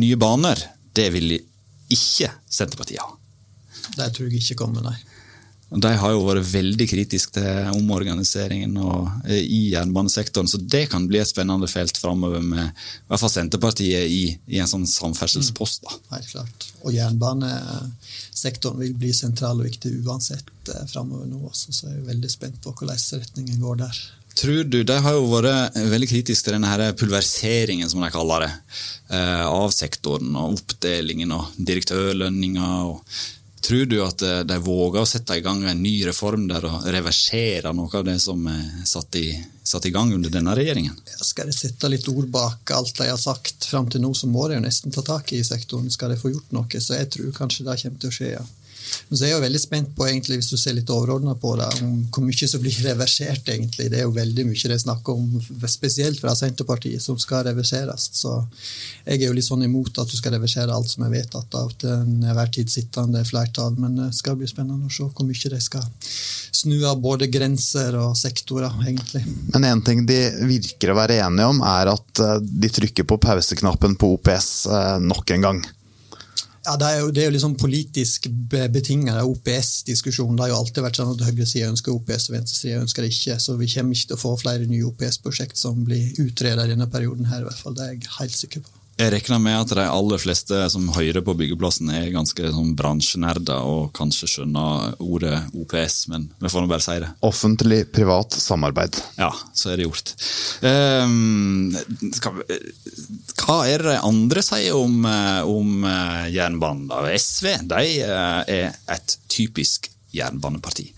Nye 0.00 0.18
Baner, 0.18 0.60
det 0.94 1.10
vil 1.14 1.36
ikke 1.92 2.30
Senterpartiet 2.50 3.02
ha. 3.02 3.10
Det 3.94 4.14
tror 4.14 4.30
jeg 4.30 4.42
ikke 4.42 4.62
kommer, 4.64 4.86
nei. 4.86 4.96
De 5.74 5.90
har 5.98 6.12
jo 6.12 6.20
vært 6.22 6.44
veldig 6.46 6.86
kritiske 6.86 7.34
til 7.34 7.70
omorganiseringen 7.74 8.76
og, 8.78 9.08
uh, 9.26 9.34
i 9.34 9.74
jernbanesektoren, 9.74 10.50
så 10.50 10.60
det 10.60 10.84
kan 10.92 11.08
bli 11.10 11.18
et 11.18 11.30
spennende 11.30 11.68
felt 11.70 11.98
framover 11.98 12.44
med 12.44 12.68
i 12.68 13.08
hvert 13.10 13.22
fall 13.22 13.32
Senterpartiet 13.32 14.06
i, 14.06 14.24
i 14.54 14.60
en 14.62 14.70
sånn 14.70 14.86
samferdselspost. 14.86 15.82
Da. 15.86 15.96
Mm, 15.98 16.10
helt 16.18 16.30
klart. 16.30 16.68
Og 16.84 16.94
jernbanesektoren 16.94 18.82
vil 18.84 18.94
bli 19.00 19.14
sentral 19.16 19.62
og 19.62 19.70
viktig 19.70 19.96
uansett 20.04 20.52
uh, 20.70 20.84
framover 20.90 21.26
nå 21.30 21.42
også, 21.50 21.74
så 21.74 21.90
jeg 21.90 22.02
er 22.02 22.12
veldig 22.12 22.30
spent 22.30 22.60
på 22.62 22.74
hvordan 22.76 23.02
retningen 23.24 23.64
går 23.64 23.82
der. 23.82 24.04
Tror 24.34 24.64
du, 24.64 24.82
De 24.82 24.96
har 24.98 25.14
jo 25.14 25.28
vært 25.30 25.76
veldig 25.78 26.08
kritiske 26.10 26.48
til 26.48 26.56
denne 26.56 26.90
pulveriseringen, 26.98 27.88
som 27.90 28.02
de 28.02 28.10
kaller 28.10 28.46
det, 28.46 28.50
eh, 29.14 29.46
av 29.46 29.70
sektoren. 29.70 30.34
og 30.36 30.58
Oppdelingen 30.58 31.32
og 31.32 31.54
direktørlønninger. 31.58 33.00
Tror 33.64 33.86
du 33.88 33.96
at 34.04 34.22
eh, 34.22 34.42
de 34.44 34.58
våger 34.60 35.00
å 35.00 35.08
sette 35.08 35.38
i 35.38 35.44
gang 35.44 35.62
en 35.64 35.80
ny 35.80 35.94
reform 36.04 36.48
der 36.50 36.66
og 36.68 36.84
reversere 36.84 37.72
noe 37.72 37.88
av 37.96 38.04
det 38.04 38.18
som 38.20 38.42
er 38.50 38.82
satt 38.84 39.16
i, 39.16 39.28
satt 39.64 39.86
i 39.88 39.92
gang 39.94 40.12
under 40.12 40.34
denne 40.34 40.56
regjeringen? 40.58 40.98
Skal 41.22 41.48
de 41.48 41.56
sette 41.56 41.88
litt 41.88 42.08
ord 42.12 42.28
bak 42.34 42.74
alt 42.76 42.92
de 42.98 43.08
har 43.08 43.20
sagt 43.20 43.64
fram 43.70 43.88
til 43.88 44.04
nå, 44.04 44.12
så 44.18 44.28
må 44.28 44.48
de 44.50 44.58
jo 44.58 44.66
nesten 44.66 44.92
ta 44.92 45.06
tak 45.06 45.32
i 45.32 45.40
sektoren. 45.46 45.88
Skal 45.94 46.12
de 46.12 46.20
få 46.20 46.34
gjort 46.34 46.52
noe, 46.52 46.82
så 46.82 46.98
jeg 46.98 47.08
tror 47.14 47.32
kanskje 47.38 47.64
det 47.70 47.80
kommer 47.84 48.02
til 48.02 48.12
å 48.12 48.18
skje. 48.18 48.34
ja. 48.34 48.44
Men 49.08 49.20
jeg 49.20 49.30
er 49.30 49.34
jo 49.36 49.44
veldig 49.44 49.60
spent 49.62 49.92
på, 49.96 50.06
egentlig, 50.08 50.38
hvis 50.40 50.50
du 50.52 50.56
ser 50.60 50.76
litt 50.76 50.90
overordna 50.92 51.34
på 51.40 51.54
det, 51.60 51.68
om 51.84 51.96
hvor 52.14 52.24
mye 52.26 52.48
som 52.50 52.62
blir 52.62 52.78
reversert. 52.88 53.48
egentlig. 53.48 53.90
Det 53.92 54.00
er 54.00 54.06
jo 54.08 54.14
veldig 54.16 54.46
mye 54.48 54.70
det 54.70 54.78
er 54.78 54.84
snakk 54.84 55.08
om, 55.12 55.26
spesielt 55.70 56.20
fra 56.22 56.34
Senterpartiet, 56.38 57.02
som 57.02 57.18
skal 57.20 57.44
reverseres. 57.48 58.08
Så 58.16 58.36
jeg 59.04 59.20
er 59.20 59.26
jo 59.28 59.36
litt 59.36 59.48
sånn 59.48 59.66
imot 59.66 59.98
at 60.02 60.10
du 60.10 60.16
skal 60.18 60.36
reversere 60.36 60.74
alt 60.74 60.90
som 60.90 61.06
er 61.06 61.14
vedtatt 61.14 61.58
av 61.58 61.72
den 61.82 62.24
hver 62.24 62.50
tid 62.54 62.72
sittende 62.72 63.24
flertall. 63.28 63.76
Men 63.80 63.98
det 64.00 64.10
skal 64.16 64.38
bli 64.40 64.48
spennende 64.50 64.88
å 64.88 64.94
se 64.94 65.08
hvor 65.08 65.28
mye 65.28 65.54
de 65.54 65.60
skal 65.62 65.84
snu 66.54 66.78
av 66.86 67.00
både 67.02 67.28
grenser 67.32 67.96
og 67.98 68.16
sektorer, 68.18 68.72
egentlig. 68.86 69.24
Men 69.52 69.66
én 69.68 69.84
ting 69.84 70.04
de 70.08 70.18
virker 70.48 70.92
å 70.92 70.98
være 70.98 71.18
enige 71.24 71.48
om, 71.50 71.62
er 71.66 71.92
at 71.92 72.22
eh, 72.22 72.36
de 72.42 72.70
trykker 72.78 73.08
på 73.08 73.18
pauseknappen 73.22 73.98
på 74.00 74.14
OPS 74.16 74.50
eh, 74.70 74.92
nok 75.04 75.34
en 75.36 75.48
gang. 75.48 75.64
Ja, 76.64 76.76
Det 76.80 76.86
er 76.90 77.00
jo, 77.00 77.10
det 77.12 77.22
er 77.22 77.26
jo 77.28 77.34
liksom 77.34 77.56
politisk 77.60 78.28
betinget 78.72 79.20
OPS-diskusjon. 79.22 80.36
Det 80.36 80.46
har 80.46 80.54
jo 80.54 80.60
alltid 80.62 80.84
vært 80.86 81.00
sånn 81.00 81.12
at 81.12 81.26
høyresida 81.26 81.68
ønsker 81.68 81.92
OPS 81.92 82.30
og 82.30 82.38
venstresida 82.38 82.80
ønsker 82.80 83.04
det 83.04 83.12
ikke. 83.12 83.36
Så 83.40 83.58
vi 83.60 83.68
kommer 83.74 83.98
ikke 83.98 84.12
til 84.12 84.16
å 84.16 84.22
få 84.22 84.32
flere 84.40 84.70
nye 84.70 84.86
OPS-prosjekt 84.88 85.60
som 85.60 85.84
blir 85.84 86.16
utredet 86.24 86.64
i 86.64 86.72
denne 86.72 86.88
perioden. 86.88 87.28
her 87.28 87.44
i 87.44 87.48
hvert 87.48 87.60
fall. 87.60 87.76
Det 87.76 87.84
er 87.84 87.92
jeg 87.94 88.16
helt 88.18 88.36
sikker 88.36 88.64
på. 88.64 88.80
Jeg 88.94 89.10
regner 89.10 89.40
med 89.42 89.56
at 89.58 89.72
de 89.74 89.84
aller 89.90 90.20
fleste 90.22 90.58
som 90.70 90.86
hører 90.94 91.24
på 91.26 91.34
byggeplassen, 91.34 91.88
er 91.90 92.12
ganske 92.14 92.50
sånn 92.54 92.76
bransjenerder 92.78 93.66
og 93.66 93.88
kanskje 93.96 94.28
skjønner 94.30 94.94
ordet 95.02 95.40
OPS, 95.50 95.96
men 96.12 96.28
vi 96.38 96.50
får 96.52 96.62
nå 96.62 96.70
bare 96.70 96.84
si 96.84 96.94
det. 97.02 97.08
Offentlig-privat 97.26 98.38
samarbeid. 98.38 99.00
Ja, 99.18 99.32
så 99.50 99.72
er 99.72 99.80
det 99.82 99.88
gjort. 99.88 100.14
Um, 100.62 101.74
skal, 102.14 102.38
hva 103.44 103.58
er 103.68 103.82
det 103.84 103.98
andre 104.06 104.42
sier 104.44 104.76
om, 104.78 105.04
eh, 105.04 105.42
om 105.44 105.84
eh, 105.84 106.32
jernbanen? 106.32 106.88
da? 106.88 107.02
SV 107.12 107.50
de 107.68 107.84
eh, 108.00 108.40
er 108.48 108.76
et 108.94 109.16
typisk 109.28 109.90
jernbaneparti. 110.14 110.88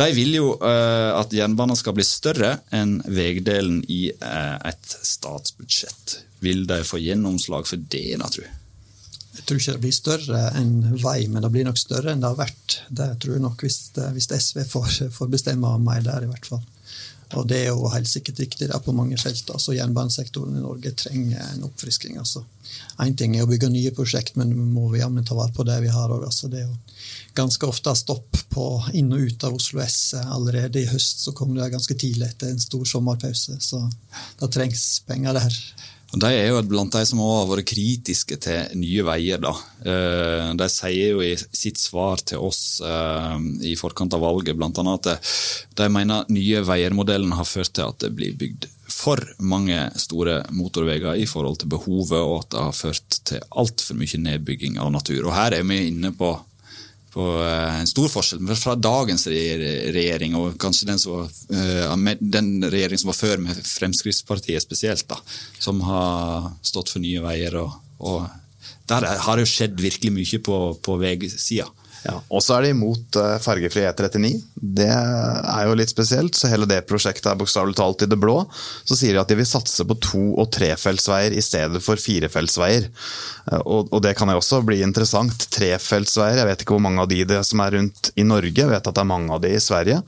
De 0.00 0.06
vil 0.16 0.32
jo 0.32 0.52
at 0.62 1.32
jernbanen 1.34 1.76
skal 1.76 1.92
bli 1.92 2.04
større 2.06 2.52
enn 2.72 2.94
veidelen 3.10 3.82
i 3.90 4.06
et 4.08 4.94
statsbudsjett. 5.04 6.14
Vil 6.40 6.62
de 6.70 6.78
få 6.86 7.02
gjennomslag 7.02 7.66
for 7.68 7.82
det, 7.92 8.14
da, 8.22 8.30
tror 8.30 8.46
jeg? 8.46 8.54
Jeg 9.34 9.44
tror 9.44 9.60
ikke 9.60 9.74
det 9.74 9.82
blir 9.82 9.96
større 9.98 10.40
enn 10.56 10.72
vei, 11.02 11.18
men 11.28 11.44
det 11.44 11.50
blir 11.52 11.68
nok 11.68 11.82
større 11.82 12.14
enn 12.14 12.22
det 12.22 12.30
har 12.30 12.38
vært. 12.38 12.78
Det 12.88 13.10
tror 13.20 13.36
jeg 13.36 13.44
nok 13.44 13.66
hvis, 13.66 13.78
hvis 14.14 14.30
SV 14.46 14.62
får, 14.70 14.96
får, 15.18 15.30
bestemme 15.34 15.74
mer 15.84 16.00
der, 16.06 16.24
i 16.24 16.30
hvert 16.30 16.48
fall. 16.48 16.64
Og 17.38 17.46
det 17.46 17.60
er 17.62 17.68
jo 17.70 17.90
helt 17.92 18.08
sikkert 18.10 18.40
viktig 18.42 18.66
det 18.70 18.78
på 18.84 18.94
mange 18.96 19.18
felt. 19.20 19.50
altså 19.50 19.74
Jernbanesektoren 19.76 20.56
i 20.56 20.62
Norge 20.64 20.90
trenger 20.98 21.44
en 21.52 21.66
oppfrisking. 21.68 22.16
altså. 22.18 22.42
Ting 23.16 23.36
er 23.36 23.44
å 23.44 23.50
bygge 23.50 23.70
nye 23.70 23.92
prosjekt, 23.94 24.36
men 24.36 24.50
vi 24.54 24.66
må 24.66 24.88
jammen 24.98 25.24
ta 25.26 25.36
vare 25.38 25.54
på 25.54 25.66
det 25.66 25.78
vi 25.84 25.92
har 25.94 26.10
òg. 26.10 26.24
Altså. 26.26 26.50
Det 26.50 26.62
er 26.62 26.66
jo 26.66 26.76
ganske 27.38 27.66
ofte 27.70 27.94
stopp 27.94 28.40
på 28.50 28.66
inn 28.98 29.12
og 29.14 29.30
ut 29.30 29.46
av 29.46 29.54
Oslo 29.54 29.82
S. 29.84 30.14
Allerede 30.18 30.82
i 30.82 30.90
høst 30.90 31.22
så 31.24 31.34
kom 31.36 31.54
det 31.54 31.70
ganske 31.70 31.94
tidlig 31.94 32.32
etter 32.32 32.50
en 32.50 32.62
stor 32.62 32.84
sommerpause, 32.88 33.60
så 33.62 33.84
det 34.40 34.50
trengs 34.50 34.88
penger 35.06 35.38
der. 35.38 35.62
De 36.10 36.26
er 36.26 36.48
jo 36.48 36.58
blant 36.66 36.90
de 36.90 37.04
som 37.06 37.20
har 37.22 37.46
vært 37.46 37.68
kritiske 37.70 38.34
til 38.42 38.72
Nye 38.80 39.04
Veier. 39.06 39.38
da. 39.38 39.52
Eh, 39.86 40.48
de 40.58 40.66
sier 40.72 41.14
jo 41.14 41.22
i 41.22 41.36
sitt 41.38 41.78
svar 41.78 42.18
til 42.26 42.42
oss 42.42 42.80
eh, 42.82 43.36
i 43.70 43.76
forkant 43.78 44.16
av 44.18 44.24
valget 44.24 44.58
annet 44.58 45.06
at 45.06 45.30
de 45.78 45.88
mener 45.88 46.26
Nye 46.28 46.64
Veier-modellen 46.66 47.32
har 47.38 47.46
ført 47.46 47.74
til 47.78 47.86
at 47.86 48.02
det 48.02 48.10
blir 48.16 48.34
bygd 48.34 48.66
for 48.90 49.22
mange 49.38 49.78
store 50.02 50.40
motorveier 50.50 51.14
i 51.22 51.26
forhold 51.30 51.60
til 51.62 51.70
behovet, 51.72 52.18
og 52.18 52.40
at 52.42 52.50
det 52.52 52.64
har 52.66 52.76
ført 52.76 53.18
til 53.30 53.44
altfor 53.62 53.98
mye 54.00 54.22
nedbygging 54.26 54.80
av 54.82 54.90
natur. 54.92 55.28
Og 55.28 55.36
Her 55.36 55.60
er 55.60 55.66
vi 55.68 55.84
inne 55.92 56.10
på 56.10 56.34
på 57.10 57.26
eh, 57.42 57.80
en 57.80 57.90
stor 57.90 58.08
forskjell 58.12 58.52
fra 58.58 58.76
dagens 58.78 59.26
regjering 59.30 60.36
og 60.38 60.58
kanskje 60.62 60.90
den, 60.92 61.00
som 61.02 61.24
eh, 61.26 62.14
den 62.20 62.52
regjeringen 62.62 63.02
som 63.02 63.12
var 63.12 63.18
før, 63.18 63.42
med 63.46 63.64
Fremskrittspartiet 63.66 64.62
spesielt, 64.62 65.08
da, 65.10 65.18
som 65.58 65.82
har 65.86 66.52
stått 66.62 66.92
for 66.92 67.02
nye 67.02 67.22
veier. 67.24 67.58
og, 67.62 67.74
og 67.98 68.28
Der 68.90 69.08
har 69.26 69.36
det 69.36 69.48
jo 69.48 69.52
skjedd 69.54 69.82
virkelig 69.82 70.14
mye 70.14 70.42
på, 70.46 70.62
på 70.82 70.98
veisida. 71.02 71.68
Ja, 72.06 72.14
og 72.32 72.40
så 72.40 72.56
er 72.56 72.64
de 72.64 72.70
imot 72.72 73.16
uh, 73.20 73.34
fergefri 73.42 73.82
E39. 73.84 74.30
Det 74.56 74.88
er 74.88 75.66
jo 75.68 75.76
litt 75.76 75.92
spesielt. 75.92 76.36
Så 76.38 76.48
hele 76.48 76.68
det 76.68 76.80
prosjektet 76.88 77.28
er 77.28 77.38
bokstavelig 77.40 77.76
talt 77.76 78.06
i 78.06 78.08
det 78.08 78.16
blå. 78.20 78.38
Så 78.88 78.96
sier 78.96 79.16
de 79.16 79.20
at 79.20 79.28
de 79.28 79.36
vil 79.40 79.48
satse 79.48 79.84
på 79.84 79.98
to- 80.00 80.38
og 80.40 80.48
trefeltsveier 80.56 81.36
i 81.36 81.44
stedet 81.44 81.82
for 81.84 82.00
firefeltsveier. 82.00 82.88
Uh, 83.50 83.60
og, 83.60 83.90
og, 83.90 83.98
det 84.06 84.14
kan 84.18 84.32
jo 84.32 84.40
også 84.40 84.62
bli 84.64 84.80
interessant. 84.86 85.48
Trefeltsveier, 85.52 86.40
jeg 86.40 86.50
vet 86.52 86.64
ikke 86.64 86.78
hvor 86.78 86.86
mange 86.88 87.04
av 87.04 87.12
de 87.12 87.20
det 87.28 87.42
som 87.48 87.60
er 87.66 87.76
rundt 87.76 88.12
i 88.16 88.24
Norge. 88.24 88.56
Jeg 88.56 88.72
vet 88.72 88.80
at 88.80 88.96
det 88.96 89.04
er 89.04 89.12
mange 89.12 89.36
av 89.36 89.44
de 89.44 89.52
i 89.58 89.62
Sverige. 89.62 90.00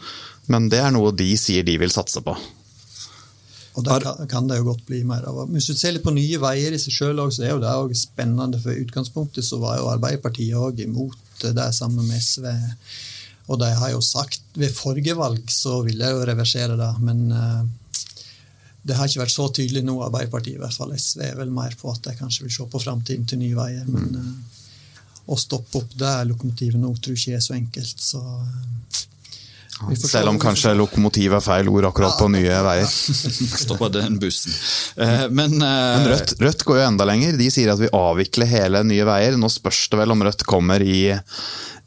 Men 0.52 0.72
det 0.72 0.80
er 0.80 0.94
noe 0.94 1.12
de 1.14 1.28
sier 1.38 1.66
de 1.66 1.76
vil 1.78 1.92
satse 1.92 2.24
på. 2.24 2.34
Og 3.72 3.84
der 3.86 4.04
kan 4.28 4.48
det 4.48 4.58
jo 4.58 4.68
godt 4.68 4.84
bli 4.88 5.00
mer 5.08 5.24
av. 5.28 5.44
Hvis 5.52 5.70
du 5.70 5.76
ser 5.76 5.94
litt 5.94 6.04
på 6.04 6.12
Nye 6.12 6.40
Veier 6.40 6.74
i 6.76 6.80
seg 6.80 6.92
sjøl, 6.92 7.20
så 7.32 7.46
er 7.46 7.54
jo 7.54 7.60
det 7.62 7.72
også 7.72 8.00
spennende. 8.04 8.60
For 8.60 8.72
i 8.72 8.82
utgangspunktet 8.84 9.46
så 9.46 9.60
var 9.62 9.78
jo 9.80 9.88
Arbeiderpartiet 9.92 10.56
òg 10.56 10.82
imot 10.84 11.16
det 11.56 11.68
sammen 11.74 12.06
med 12.06 12.22
SV. 12.22 12.46
Og 13.50 13.58
de 13.58 13.68
har 13.74 13.90
jo 13.90 14.00
sagt 14.04 14.42
ved 14.54 14.74
forrige 14.74 15.16
valg 15.18 15.50
så 15.50 15.80
ville 15.82 16.06
jeg 16.06 16.14
jo 16.14 16.26
reversere 16.28 16.78
det, 16.78 16.90
men 17.02 17.24
uh, 17.34 17.62
det 18.82 18.96
har 18.98 19.06
ikke 19.06 19.22
vært 19.22 19.34
så 19.34 19.48
tydelig 19.54 19.84
nå, 19.86 19.96
Arbeiderpartiet 20.06 20.56
i 20.56 20.62
hvert 20.62 20.74
fall. 20.74 20.94
SV 20.94 21.26
er 21.26 21.38
vel 21.38 21.52
mer 21.54 21.74
på 21.78 21.90
at 21.92 22.02
de 22.06 22.16
kanskje 22.18 22.46
vil 22.46 22.54
se 22.54 22.66
på 22.70 22.82
framtiden 22.82 23.26
til 23.30 23.42
Nye 23.42 23.58
Veier. 23.58 23.86
Men 23.90 24.16
uh, 24.18 24.60
å 25.32 25.38
stoppe 25.38 25.82
opp 25.82 25.94
det 25.98 26.14
lokomotivet 26.30 26.80
nå 26.82 26.90
tror 26.98 27.14
jeg 27.14 27.22
ikke 27.22 27.40
er 27.40 27.46
så 27.48 27.58
enkelt. 27.58 28.06
så... 28.12 28.22
Selv 29.96 30.32
om 30.32 30.38
kanskje 30.40 30.74
lokomotiv 30.76 31.36
er 31.36 31.44
feil 31.44 31.70
ord 31.72 31.88
akkurat 31.90 32.18
på 32.20 32.28
nye 32.32 32.60
veier. 32.66 32.86
Stoppa 33.64 33.90
den 33.92 34.18
bussen. 34.22 34.54
Eh, 34.96 35.26
men, 35.30 35.58
eh, 35.58 35.98
Men 35.98 36.08
Rødt, 36.12 36.36
Rødt, 36.40 36.64
går 36.68 36.80
jo 36.80 36.86
enda 36.86 37.08
lenger. 37.08 37.36
De 37.38 37.50
sier 37.52 37.72
at 37.72 37.82
vi 37.82 37.90
avvikler 37.92 38.50
hele 38.50 38.84
Nye 38.86 39.08
Veier. 39.08 39.36
Nå 39.40 39.50
spørs 39.52 39.88
det 39.92 40.00
vel 40.02 40.14
om 40.14 40.24
Rødt 40.28 40.46
kommer 40.48 40.84
i 40.84 41.02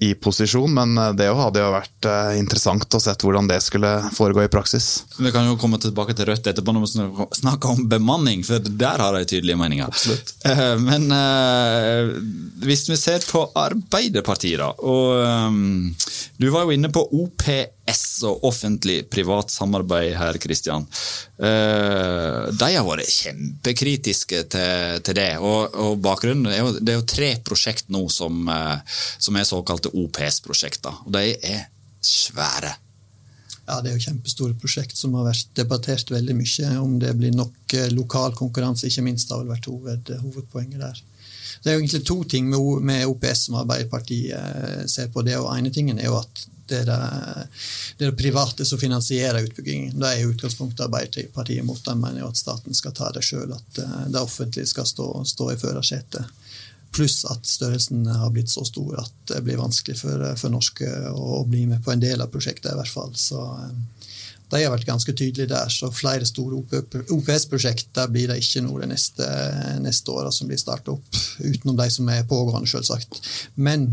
i 0.04 0.10
posisjon, 0.20 0.74
men 0.75 0.98
eh, 1.00 1.14
det 1.16 1.30
hadde 1.32 1.62
jo 1.62 1.70
vært 1.72 2.08
interessant 2.36 2.98
å 2.98 3.00
se 3.00 3.14
hvordan 3.16 3.48
det 3.48 3.62
skulle 3.64 3.94
foregå 4.12 4.44
i 4.44 4.50
praksis. 4.52 5.06
Vi 5.16 5.32
kan 5.32 5.48
jo 5.48 5.56
komme 5.56 5.80
tilbake 5.80 6.12
til 6.18 6.28
Rødt 6.28 6.50
etterpå 6.52 6.74
når 6.75 6.84
vi 6.84 7.06
snakker 7.40 7.78
om 7.78 7.86
bemanning, 7.88 8.44
for 8.44 8.60
der 8.60 9.00
har 9.00 9.16
de 9.16 9.24
tydelige 9.24 9.56
meninger. 9.62 9.88
Absolutt. 9.88 10.36
Eh, 10.44 10.75
men 10.84 11.08
hvis 12.66 12.84
vi 12.92 13.00
ser 13.00 13.24
på 13.30 13.46
Arbeiderpartiet, 13.56 14.60
da, 14.60 14.74
og 14.84 15.96
du 16.44 16.50
var 16.52 16.68
jo 16.68 16.75
inne 16.75 16.92
på 16.92 17.08
OPS 17.16 17.75
og 18.25 18.46
offentlig-privat 18.50 19.54
samarbeid 19.54 20.15
her, 20.18 20.39
Kristian. 20.42 20.88
De 21.38 22.70
har 22.74 22.86
vært 22.88 23.12
kjempekritiske 23.12 24.39
til, 24.56 25.13
det, 25.20 25.27
og, 25.38 25.75
og 25.77 26.00
bakgrunnen 26.01 26.50
er 26.50 26.63
jo, 26.63 26.72
det 26.80 26.96
er 26.96 26.98
jo 26.98 27.06
tre 27.12 27.30
prosjekt 27.46 27.92
nå 27.94 28.06
som, 28.10 28.50
som 29.20 29.38
er 29.38 29.46
såkalt 29.46 29.65
såkalte 29.65 29.92
OPS-prosjekter. 29.94 31.04
Og 31.06 31.13
de 31.15 31.36
er 31.36 31.68
svære. 32.01 32.75
Ja, 33.65 33.80
det 33.82 33.89
er 33.89 33.96
jo 33.96 34.04
kjempestore 34.06 34.54
prosjekt 34.62 34.98
som 34.98 35.15
har 35.18 35.25
vært 35.25 35.50
debattert 35.58 36.12
veldig 36.13 36.36
mye. 36.38 36.74
Om 36.84 37.00
det 37.01 37.15
blir 37.18 37.34
nok 37.34 37.74
eh, 37.74 37.89
lokal 37.94 38.36
konkurranse, 38.38 38.88
ikke 38.88 39.08
minst, 39.08 39.32
har 39.34 39.42
vel 39.42 39.56
vært 39.56 39.70
hoved, 39.72 40.12
hovedpoenget 40.22 40.84
der. 40.84 41.01
Det 41.65 41.72
er 41.72 41.79
jo 41.79 41.81
egentlig 41.81 42.03
to 42.05 42.19
ting 42.29 42.50
med, 42.86 43.07
OPS 43.10 43.48
som 43.48 43.55
Arbeiderpartiet 43.57 44.36
eh, 44.38 44.84
ser 44.86 45.07
på. 45.10 45.24
Det 45.25 45.34
og 45.39 45.50
ene 45.50 45.72
tingen 45.74 45.98
er 45.98 46.12
jo 46.12 46.19
at 46.19 46.43
det 46.69 46.84
er 46.84 46.86
det, 46.86 46.98
det, 47.98 48.05
er 48.05 48.12
det 48.12 48.19
private 48.19 48.65
som 48.69 48.77
finansierer 48.77 49.48
utbyggingen. 49.48 49.95
Det 49.98 50.12
er 50.12 50.19
jo 50.22 50.36
utgangspunktet 50.36 50.86
Arbeiderpartiet 50.86 51.65
mot. 51.65 51.81
De 51.81 51.95
mener 51.98 52.22
jo 52.22 52.29
at 52.29 52.38
staten 52.38 52.77
skal 52.77 52.93
ta 52.93 53.10
det 53.17 53.25
sjøl, 53.25 53.50
at 53.57 53.81
eh, 53.81 54.03
det 54.13 54.22
offentlige 54.22 54.69
skal 54.69 54.86
stå, 54.86 55.07
stå 55.25 55.50
i 55.55 55.57
førersetet. 55.57 56.29
Pluss 56.93 57.24
at 57.34 57.50
størrelsen 57.50 58.05
har 58.13 58.29
blitt 58.38 58.53
så 58.53 58.62
stor 58.69 59.01
at 59.01 59.15
det 59.34 59.41
blir 59.48 59.57
vanskelig 59.57 59.98
for, 60.00 60.22
for 60.38 60.53
norske 60.53 60.91
å 61.17 61.41
bli 61.50 61.65
med 61.74 61.81
på 61.81 61.95
en 61.95 62.05
del 62.05 62.22
av 62.22 62.29
prosjektet. 62.29 62.75
i 62.75 62.77
hvert 62.77 62.93
fall. 62.93 63.17
Så 63.17 63.41
eh, 63.41 64.13
De 64.52 64.62
har 64.62 64.74
vært 64.74 64.88
ganske 64.88 65.14
tydelige 65.14 65.50
der. 65.50 65.70
Så 65.74 65.90
flere 65.94 66.25
store 66.28 66.60
OPS-prosjekter 66.62 68.12
blir 68.14 68.30
det 68.30 68.40
ikke 68.44 68.64
nå 68.66 68.78
de 68.82 68.90
neste, 68.92 69.30
neste 69.84 70.14
åra 70.14 70.34
som 70.34 70.50
blir 70.50 70.62
starta 70.62 70.94
opp. 70.94 71.22
Utenom 71.42 71.78
de 71.80 71.88
som 71.94 72.12
er 72.14 72.28
pågående, 72.30 72.70
selvsagt. 72.70 73.22
Men 73.56 73.90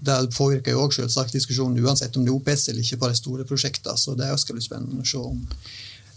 det 0.00 0.16
påvirker 0.32 0.72
jo 0.74 0.86
også 0.86 1.02
selvsagt 1.02 1.36
diskusjonen 1.36 1.84
uansett 1.84 2.16
om 2.16 2.24
det 2.24 2.32
er 2.32 2.38
OPS 2.38 2.68
eller 2.70 2.84
ikke 2.84 3.02
på 3.02 3.12
de 3.12 3.20
store 3.20 3.46
prosjektene. 3.46 3.98
Så 4.00 4.16
det 4.18 4.30
skal 4.40 4.56
bli 4.56 4.64
spennende 4.64 5.04
å 5.04 5.10
se 5.10 5.20
om 5.20 5.42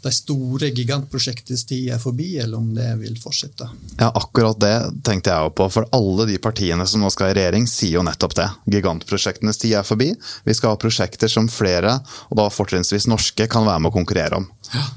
de 0.03 0.11
store 0.13 0.69
gigantprosjektenes 0.75 1.65
tid 1.69 1.91
er 1.95 2.01
forbi, 2.01 2.33
eller 2.43 2.59
om 2.59 2.71
det 2.75 2.89
vil 3.01 3.15
fortsette. 3.21 3.69
Ja, 3.99 4.09
akkurat 4.09 4.59
det 4.61 4.73
tenkte 5.07 5.33
jeg 5.33 5.47
jo 5.47 5.53
på. 5.57 5.69
For 5.73 5.87
alle 5.95 6.27
de 6.29 6.39
partiene 6.43 6.87
som 6.89 7.03
nå 7.03 7.11
skal 7.13 7.31
i 7.31 7.37
regjering, 7.39 7.67
sier 7.69 7.99
jo 7.99 8.07
nettopp 8.07 8.35
det. 8.39 8.49
Gigantprosjektenes 8.75 9.61
tid 9.61 9.77
er 9.79 9.87
forbi. 9.87 10.11
Vi 10.47 10.57
skal 10.57 10.75
ha 10.75 10.81
prosjekter 10.81 11.31
som 11.31 11.47
flere, 11.51 11.99
og 12.29 12.41
da 12.41 12.49
fortrinnsvis 12.51 13.07
norske, 13.11 13.47
kan 13.53 13.67
være 13.67 13.83
med 13.83 13.91
å 13.91 13.97
konkurrere 13.97 14.41
om. 14.41 14.51
Ja. 14.73 14.89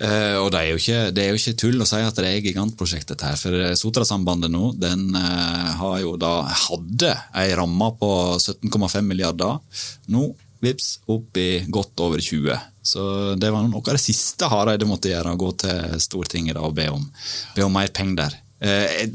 Eh, 0.00 0.36
og 0.40 0.48
det 0.54 0.60
er, 0.62 0.68
jo 0.70 0.78
ikke, 0.80 1.00
det 1.12 1.22
er 1.22 1.34
jo 1.34 1.40
ikke 1.40 1.58
tull 1.60 1.82
å 1.84 1.86
si 1.88 1.98
at 2.00 2.16
det 2.16 2.28
er 2.28 2.44
gigantprosjektet 2.46 3.24
her. 3.26 3.36
For 3.36 3.56
eh, 3.66 3.74
Sotrasambandet 3.76 4.52
nå, 4.52 4.70
den 4.80 5.10
eh, 5.18 5.72
har 5.76 5.98
jo 6.00 6.14
da 6.20 6.38
hadde 6.68 7.12
ei 7.36 7.50
ramme 7.58 7.90
på 8.00 8.12
17,5 8.38 9.04
milliarder. 9.04 9.58
Nå, 10.14 10.30
vips, 10.64 11.00
opp 11.10 11.36
i 11.40 11.64
godt 11.68 12.00
over 12.04 12.20
20. 12.22 12.58
Så 12.82 13.06
det 13.40 13.50
var 13.52 13.66
noe 13.66 13.82
av 13.82 13.96
det 13.96 14.02
siste 14.02 14.48
Hareide 14.50 14.88
måtte 14.88 15.12
gjøre, 15.12 15.34
å 15.34 15.40
gå 15.40 15.50
til 15.64 15.98
Stortinget 16.00 16.56
da, 16.58 16.64
og 16.66 16.76
be 16.76 16.88
om, 16.92 17.04
be 17.56 17.66
om 17.66 17.76
mer 17.76 17.92
penger 17.94 18.24
der. 18.24 18.38
Eh, 18.60 19.08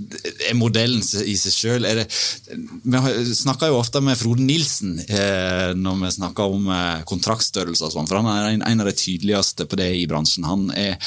er 0.49 0.55
modellen 0.57 1.03
i 1.21 1.35
seg 1.37 1.53
sjøl 1.53 1.83
Vi 1.85 3.01
snakker 3.37 3.69
jo 3.69 3.77
ofte 3.77 4.01
med 4.01 4.17
Frode 4.17 4.41
Nilsen 4.41 4.95
eh, 5.05 5.69
når 5.77 5.99
vi 5.99 6.09
snakker 6.15 6.55
om 6.55 6.65
eh, 6.73 7.03
kontraktstørrelser 7.05 7.93
sånn, 7.93 8.09
for 8.09 8.23
han 8.23 8.31
er 8.31 8.55
en 8.55 8.81
av 8.81 8.89
de 8.89 8.95
tydeligste 8.97 9.67
på 9.69 9.77
det 9.77 9.91
i 9.99 10.07
bransjen. 10.09 10.49
Han 10.49 10.71
er 10.73 10.97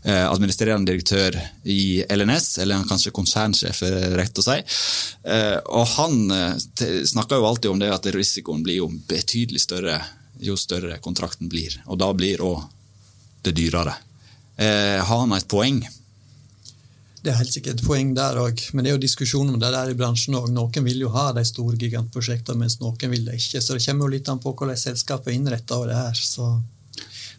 administrerende 0.00 0.88
direktør 0.88 1.34
i 1.68 2.00
LNS, 2.08 2.46
eller 2.62 2.86
kanskje 2.88 3.12
konsernsjef, 3.12 3.82
rett 4.16 4.38
å 4.40 4.44
si. 4.46 4.54
Og 5.76 5.90
han 5.98 6.16
snakker 7.04 7.36
jo 7.36 7.48
alltid 7.50 7.68
om 7.74 7.82
det 7.82 7.90
at 7.92 8.08
risikoen 8.14 8.64
blir 8.64 8.78
jo 8.78 8.88
betydelig 9.10 9.60
større 9.66 9.98
jo 10.40 10.56
større 10.56 10.96
kontrakten 11.04 11.50
blir, 11.52 11.74
og 11.84 12.00
da 12.00 12.08
blir 12.16 12.40
òg 12.40 12.62
det 13.44 13.52
dyrere. 13.58 13.92
Har 14.56 15.20
han 15.26 15.36
et 15.36 15.50
poeng? 15.52 15.82
Det 17.20 17.32
er 17.32 17.36
helt 17.36 17.52
sikkert 17.52 17.80
et 17.80 17.84
poeng 17.84 18.14
der 18.16 18.38
òg, 18.40 18.62
men 18.72 18.84
det 18.84 18.92
er 18.92 18.96
jo 18.96 19.02
diskusjon 19.02 19.52
om 19.52 19.60
det 19.60 19.70
der 19.74 19.92
i 19.92 19.96
bransjen 19.98 20.38
òg. 20.38 20.48
Noen 20.56 20.86
vil 20.86 21.02
jo 21.04 21.12
ha 21.12 21.30
de 21.36 21.44
store 21.44 21.76
gigantprosjektene, 21.80 22.62
mens 22.62 22.78
noen 22.80 23.12
vil 23.12 23.26
det 23.26 23.36
ikke. 23.36 23.60
Så 23.60 23.76
det 23.76 23.84
kommer 23.84 24.08
jo 24.08 24.14
litt 24.16 24.30
an 24.32 24.40
på 24.40 24.54
hvordan 24.56 24.78
selskapet 24.80 25.32
er 25.32 25.36
innretta 25.36 25.82
det 25.90 25.98
her. 25.98 26.16
Så 26.16 26.54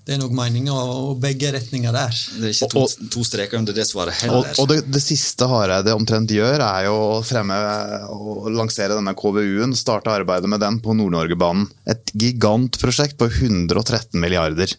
det 0.01 0.15
er 0.15 0.21
nok 0.21 0.33
meninga 0.33 0.73
og 0.73 1.19
begge 1.21 1.51
retninger 1.53 1.93
der. 1.93 2.21
Det 2.41 2.47
er 2.49 2.53
ikke 2.55 2.69
to, 2.73 2.85
to 3.13 3.25
streker 3.25 3.59
under 3.61 3.75
det 3.77 3.85
svaret 3.89 4.17
heller. 4.23 4.47
Og, 4.49 4.61
og 4.63 4.69
det, 4.71 4.79
det, 4.89 5.01
siste 5.03 5.45
Hareide 5.49 5.93
omtrent 5.93 6.33
gjør, 6.33 6.61
er 6.65 6.87
jo 6.87 6.95
å 6.97 7.19
fremme 7.25 7.57
og 8.09 8.49
lansere 8.53 8.97
denne 8.97 9.13
KVU-en. 9.17 9.77
Starte 9.77 10.13
arbeidet 10.13 10.49
med 10.49 10.61
den 10.61 10.81
på 10.81 10.97
Nord-Norgebanen. 10.97 11.69
Et 11.89 12.15
gigantprosjekt 12.17 13.17
på 13.21 13.29
113 13.29 14.17
milliarder. 14.21 14.73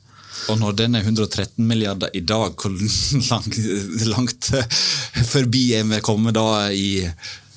Og 0.50 0.58
når 0.60 0.78
den 0.80 0.98
er 0.98 1.04
113 1.06 1.62
milliarder 1.66 2.10
i 2.16 2.24
dag, 2.24 2.56
hvor 2.56 2.74
langt, 3.32 3.60
langt 4.08 4.50
forbi 5.28 5.68
er 5.78 5.86
vi 5.88 6.02
kommet 6.04 6.36
da 6.38 6.48
i 6.72 7.12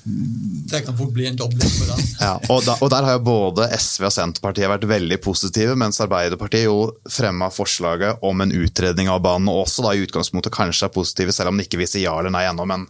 det 0.06 0.84
kan 0.86 0.98
fort 0.98 1.14
bli 1.14 1.26
en 1.28 1.36
dobling 1.36 1.70
for 1.70 1.90
den. 1.90 2.02
ja, 2.20 2.36
og, 2.50 2.60
da, 2.66 2.76
og, 2.78 2.90
der 2.94 3.08
har 3.08 3.16
jo 3.16 3.24
både 3.26 3.66
SV 3.74 4.06
og 4.06 4.14
Senterpartiet 4.14 4.70
vært 4.70 4.86
veldig 4.90 5.18
positive, 5.24 5.74
mens 5.82 5.98
Arbeiderpartiet 6.04 6.68
jo 6.68 6.92
fremma 7.10 7.50
forslaget 7.50 8.22
om 8.26 8.44
en 8.46 8.54
utredning 8.54 9.10
av 9.10 9.24
banen, 9.26 9.50
og 9.50 9.64
også 9.64 9.88
da 9.88 9.96
i 9.96 10.04
utgangspunktet 10.06 10.54
kanskje 10.54 10.86
er 10.86 10.94
positive, 10.94 11.34
selv 11.34 11.50
om 11.50 11.58
de 11.58 11.66
ikke 11.66 11.82
viser 11.82 12.04
ja 12.04 12.14
eller 12.20 12.34
nei 12.36 12.46
ennå. 12.46 12.68
Men 12.70 12.86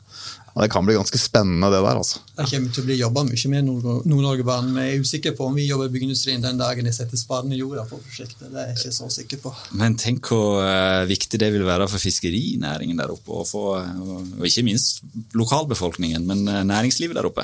ja, 0.55 0.61
det 0.61 0.69
kan 0.71 0.85
bli 0.87 0.93
ganske 0.95 1.19
spennende, 1.19 1.67
det 1.67 1.81
der. 1.83 1.97
altså. 1.99 2.21
Det 2.37 2.45
kommer 2.47 2.71
til 2.71 2.83
å 2.83 2.87
bli 2.87 2.95
jobba 2.95 3.23
mye 3.27 3.49
med 3.51 3.65
Nord-Norgebanen. 3.67 4.69
men 4.71 4.85
jeg 4.85 4.93
er 4.93 5.01
usikker 5.03 5.33
på 5.35 5.49
om 5.49 5.57
vi 5.59 5.65
jobber 5.67 5.89
i 5.89 5.91
byggindustrien 5.91 6.45
den 6.45 6.61
dagen 6.61 6.87
jeg 6.87 6.95
setter 6.95 7.19
spaden 7.19 7.51
i 7.51 7.59
jorda 7.59 7.83
på 7.89 7.99
prosjektet. 7.99 8.47
Det 8.53 8.61
er 8.61 8.69
jeg 8.69 8.77
ikke 8.77 8.93
så 8.95 9.09
sikker 9.17 9.41
på. 9.43 9.51
Men 9.75 9.97
tenk 9.99 10.31
hvor 10.31 10.61
uh, 10.63 11.03
viktig 11.09 11.41
det 11.43 11.51
vil 11.51 11.67
være 11.67 11.89
for 11.91 11.99
fiskerinæringen 11.99 13.03
der 13.03 13.11
oppe, 13.11 13.35
og, 13.35 13.43
for, 13.49 13.83
og 13.83 14.47
ikke 14.47 14.63
minst 14.63 15.03
lokalbefolkningen, 15.35 16.23
men 16.23 16.47
uh, 16.47 16.63
næringslivet 16.63 17.19
der 17.19 17.27
oppe. 17.27 17.43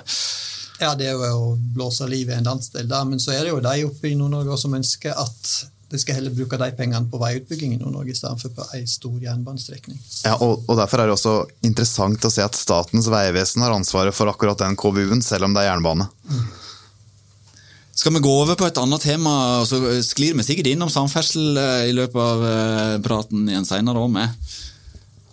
Ja, 0.80 0.96
det 0.96 1.12
er 1.12 1.20
jo 1.20 1.52
å 1.52 1.54
blåse 1.76 2.08
livet 2.08 2.38
i 2.38 2.40
en 2.40 2.48
landsdel, 2.48 2.88
da, 2.88 3.04
men 3.04 3.20
så 3.20 3.36
er 3.36 3.44
det 3.44 3.52
jo 3.52 3.60
de 3.60 3.76
oppe 3.92 4.08
i 4.08 4.16
Nord-Norge 4.16 4.56
som 4.64 4.80
ønsker 4.80 5.20
at 5.20 5.52
de 5.92 6.00
skal 6.00 6.18
heller 6.18 6.32
bruke 6.32 6.58
de 6.60 6.70
pengene 6.78 7.10
på 7.12 7.20
veiutbygging 7.20 7.76
i 7.76 7.80
Nord-Norge 7.82 8.14
istedenfor 8.16 8.54
på 8.56 8.66
ei 8.78 8.86
stor 8.88 9.18
jernbanestrekning. 9.20 10.00
Ja, 10.24 10.38
og, 10.38 10.64
og, 10.68 10.78
Derfor 10.80 11.04
er 11.04 11.10
det 11.10 11.18
også 11.18 11.36
interessant 11.68 12.28
å 12.28 12.32
se 12.32 12.46
at 12.46 12.56
Statens 12.56 13.10
vegvesen 13.12 13.66
har 13.66 13.76
ansvaret 13.76 14.16
for 14.16 14.32
akkurat 14.32 14.64
den 14.64 14.78
KVU-en, 14.80 15.24
selv 15.26 15.50
om 15.50 15.56
det 15.56 15.66
er 15.66 15.74
jernbane. 15.74 16.08
Mm. 16.32 16.46
Skal 18.02 18.16
vi 18.16 18.24
gå 18.24 18.32
over 18.34 18.56
på 18.58 18.66
et 18.66 18.80
annet 18.80 19.04
tema, 19.04 19.34
og 19.60 19.68
så 19.68 19.82
sklir 20.08 20.38
vi 20.40 20.48
sikkert 20.48 20.72
innom 20.72 20.90
samferdsel 20.90 21.60
eh, 21.60 21.90
i 21.92 21.94
løpet 21.94 22.22
av 22.24 22.46
eh, 22.48 22.96
praten 23.04 23.44
igjen 23.52 23.68
senere 23.68 24.02
òg 24.02 24.14
med. 24.16 24.54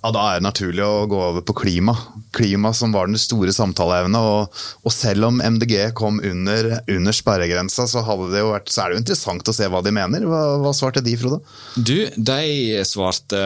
Ja, 0.03 0.13
Da 0.15 0.25
er 0.29 0.39
det 0.39 0.47
naturlig 0.47 0.85
å 0.85 1.07
gå 1.11 1.19
over 1.31 1.43
på 1.43 1.57
klima. 1.63 1.95
Klima 2.37 2.73
som 2.77 2.93
var 2.95 3.11
den 3.11 3.19
store 3.19 3.53
samtaleevnet. 3.55 4.21
Og, 4.21 4.61
og, 4.85 4.93
selv 4.95 5.31
om 5.31 5.43
MDG 5.43 5.91
kom 5.99 6.21
under, 6.25 6.79
under 6.87 7.17
sperregrensa, 7.17 7.89
så, 7.91 8.05
vært, 8.05 8.71
så, 8.71 8.85
er 8.85 8.91
det 8.91 8.99
jo 8.99 9.03
interessant 9.03 9.51
å 9.51 9.57
se 9.57 9.69
hva 9.71 9.83
de 9.83 9.95
mener. 9.95 10.29
Hva, 10.29 10.45
hva 10.63 10.75
svarte 10.77 11.03
de, 11.05 11.17
Frode? 11.19 11.43
Du, 11.77 11.97
de 12.15 12.85
svarte 12.87 13.43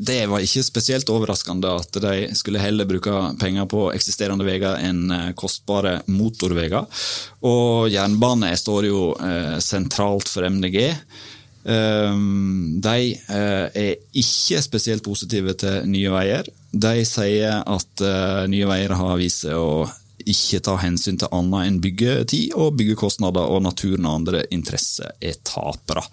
det 0.00 0.22
var 0.30 0.40
ikke 0.40 0.62
spesielt 0.64 1.10
overraskende 1.12 1.74
at 1.82 1.96
de 2.00 2.30
skulle 2.38 2.62
heller 2.62 2.88
bruke 2.88 3.12
penger 3.40 3.66
på 3.68 3.82
eksisterende 3.92 4.46
veier 4.46 4.78
enn 4.80 5.10
eh, 5.12 5.26
kostbare 5.36 5.98
motorveier. 6.08 6.86
Og 7.44 7.90
jernbane 7.92 8.54
står 8.56 8.88
jo 8.88 9.02
eh, 9.20 9.58
sentralt 9.60 10.30
for 10.32 10.48
MDG. 10.48 10.94
Ehm, 11.64 12.80
de 12.80 13.12
eh, 13.12 13.66
er 13.68 13.96
ikke 14.16 14.62
spesielt 14.64 15.04
positive 15.04 15.54
til 15.60 15.88
Nye 15.90 16.12
Veier. 16.14 16.48
De 16.72 17.04
sier 17.04 17.60
at 17.60 18.04
eh, 18.04 18.44
Nye 18.50 18.68
Veier 18.70 18.96
har 18.96 19.18
vist 19.20 19.44
seg 19.44 19.58
å 19.58 19.88
ikke 20.20 20.60
ta 20.62 20.74
hensyn 20.80 21.16
til 21.18 21.32
annet 21.32 21.66
enn 21.66 21.78
byggetid 21.82 22.52
og 22.56 22.74
byggekostnader, 22.78 23.52
og 23.52 23.64
naturen 23.64 24.04
og 24.06 24.20
andre 24.20 24.42
interesser 24.52 25.12
er 25.20 25.40
tapere. 25.44 26.04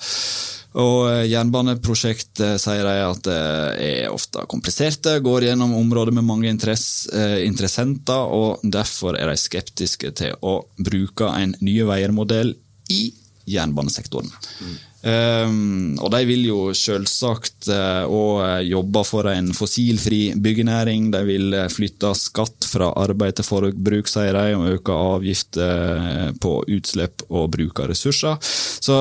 Og 0.77 1.07
eh, 1.11 1.23
Jernbaneprosjekt 1.31 2.43
sier 2.59 2.83
de 2.83 2.97
at 3.05 3.23
det 3.27 3.39
er 3.87 4.11
ofte 4.11 4.43
kompliserte, 4.51 5.15
går 5.23 5.47
gjennom 5.47 5.77
områder 5.79 6.15
med 6.17 6.27
mange 6.27 6.51
interessenter, 6.51 8.35
og 8.35 8.67
derfor 8.67 9.15
er 9.15 9.31
de 9.31 9.39
skeptiske 9.39 10.11
til 10.19 10.35
å 10.43 10.59
bruke 10.75 11.31
en 11.39 11.55
Nye 11.63 11.87
Veier-modell 11.87 12.51
i 12.91 13.01
jernbanesektoren. 13.47 14.27
Mm. 14.59 14.77
Um, 15.07 15.93
og 16.03 16.09
de 16.11 16.19
vil 16.27 16.41
jo 16.49 16.57
selvsagt 16.75 17.69
òg 17.69 18.41
uh, 18.41 18.57
jobbe 18.65 19.03
for 19.07 19.29
en 19.31 19.53
fossilfri 19.55 20.33
byggenæring. 20.43 21.07
De 21.13 21.21
vil 21.27 21.55
uh, 21.55 21.67
flytte 21.71 22.11
skatt 22.19 22.67
fra 22.67 22.89
arbeid 22.99 23.37
til 23.37 23.47
forbruk, 23.47 24.11
sier 24.11 24.35
de, 24.35 24.57
og 24.57 24.73
øke 24.75 24.97
avgifter 25.15 26.33
på 26.43 26.57
utslipp 26.75 27.23
og 27.29 27.47
bruk 27.55 27.83
av 27.83 27.91
ressurser. 27.93 28.35
Så 28.43 28.99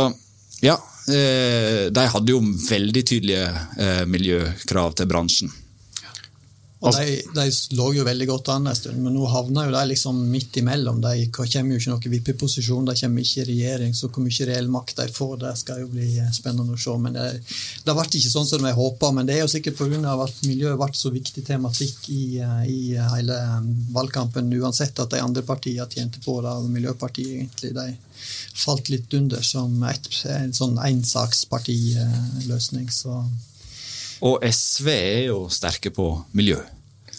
ja, 0.62 0.76
de 1.06 2.02
hadde 2.10 2.32
jo 2.32 2.40
veldig 2.42 3.02
tydelige 3.06 4.06
miljøkrav 4.10 4.96
til 4.98 5.10
bransjen. 5.10 5.52
Og 6.86 6.94
de, 6.94 7.14
de, 7.34 7.46
lå 7.78 7.86
jo 7.96 8.04
veldig 8.06 8.26
godt 8.30 8.50
an 8.54 8.70
en 8.70 8.78
stund, 8.78 8.98
men 9.02 9.14
nå 9.16 9.26
havner 9.30 9.68
jo 9.68 9.74
de 9.74 9.82
liksom 9.90 10.18
midt 10.30 10.58
imellom. 10.60 11.00
De 11.02 11.26
kommer 11.34 11.72
jo 11.74 11.80
ikke 11.80 11.92
noen 11.92 12.14
vippeposisjon, 12.14 12.86
de 12.86 12.94
kommer 13.00 13.20
ikke 13.24 13.42
i 13.42 13.48
regjering, 13.50 13.92
så 13.96 14.10
hvor 14.10 14.22
mye 14.24 14.48
reell 14.50 14.68
makt 14.72 14.96
de 15.00 15.06
får, 15.16 15.34
det 15.42 15.54
skal 15.62 15.76
jo 15.82 15.88
bli 15.92 16.08
spennende 16.36 16.76
å 16.76 16.80
se. 16.80 16.94
Men 17.02 17.12
det, 17.16 17.26
det 17.86 17.96
ble 17.96 18.06
ikke 18.06 18.34
sånn 18.36 18.48
som 18.48 18.66
de 18.66 18.72
håpa, 18.76 19.06
men 19.16 19.24
det 19.28 19.34
er 19.36 19.42
jo 19.44 19.52
sikkert 19.52 19.78
pga. 19.80 20.14
at 20.26 20.36
miljøet 20.46 20.80
ble 20.80 20.90
så 20.94 21.08
viktig 21.14 21.42
tematikk 21.46 21.98
i, 22.14 22.24
i, 22.70 22.80
hele 23.16 23.36
valgkampen, 23.96 24.54
uansett 24.60 24.96
at 25.02 25.12
de 25.12 25.22
andre 25.22 25.42
partiene 25.46 25.90
tjente 25.90 26.18
på 26.24 26.32
det, 26.44 26.52
og 26.52 26.72
Miljøpartiet 26.76 27.34
egentlig 27.36 27.72
de 27.76 27.88
falt 28.56 28.86
litt 28.92 29.10
under 29.16 29.42
som 29.44 29.82
et, 29.88 30.06
en 30.32 30.52
sånn 30.56 30.76
ensakspartiløsning. 30.82 32.88
så 32.92 33.12
og 34.24 34.40
SV 34.40 34.88
er 34.88 35.24
jo 35.28 35.44
sterke 35.52 35.92
på 35.92 36.08
miljø. 36.36 36.56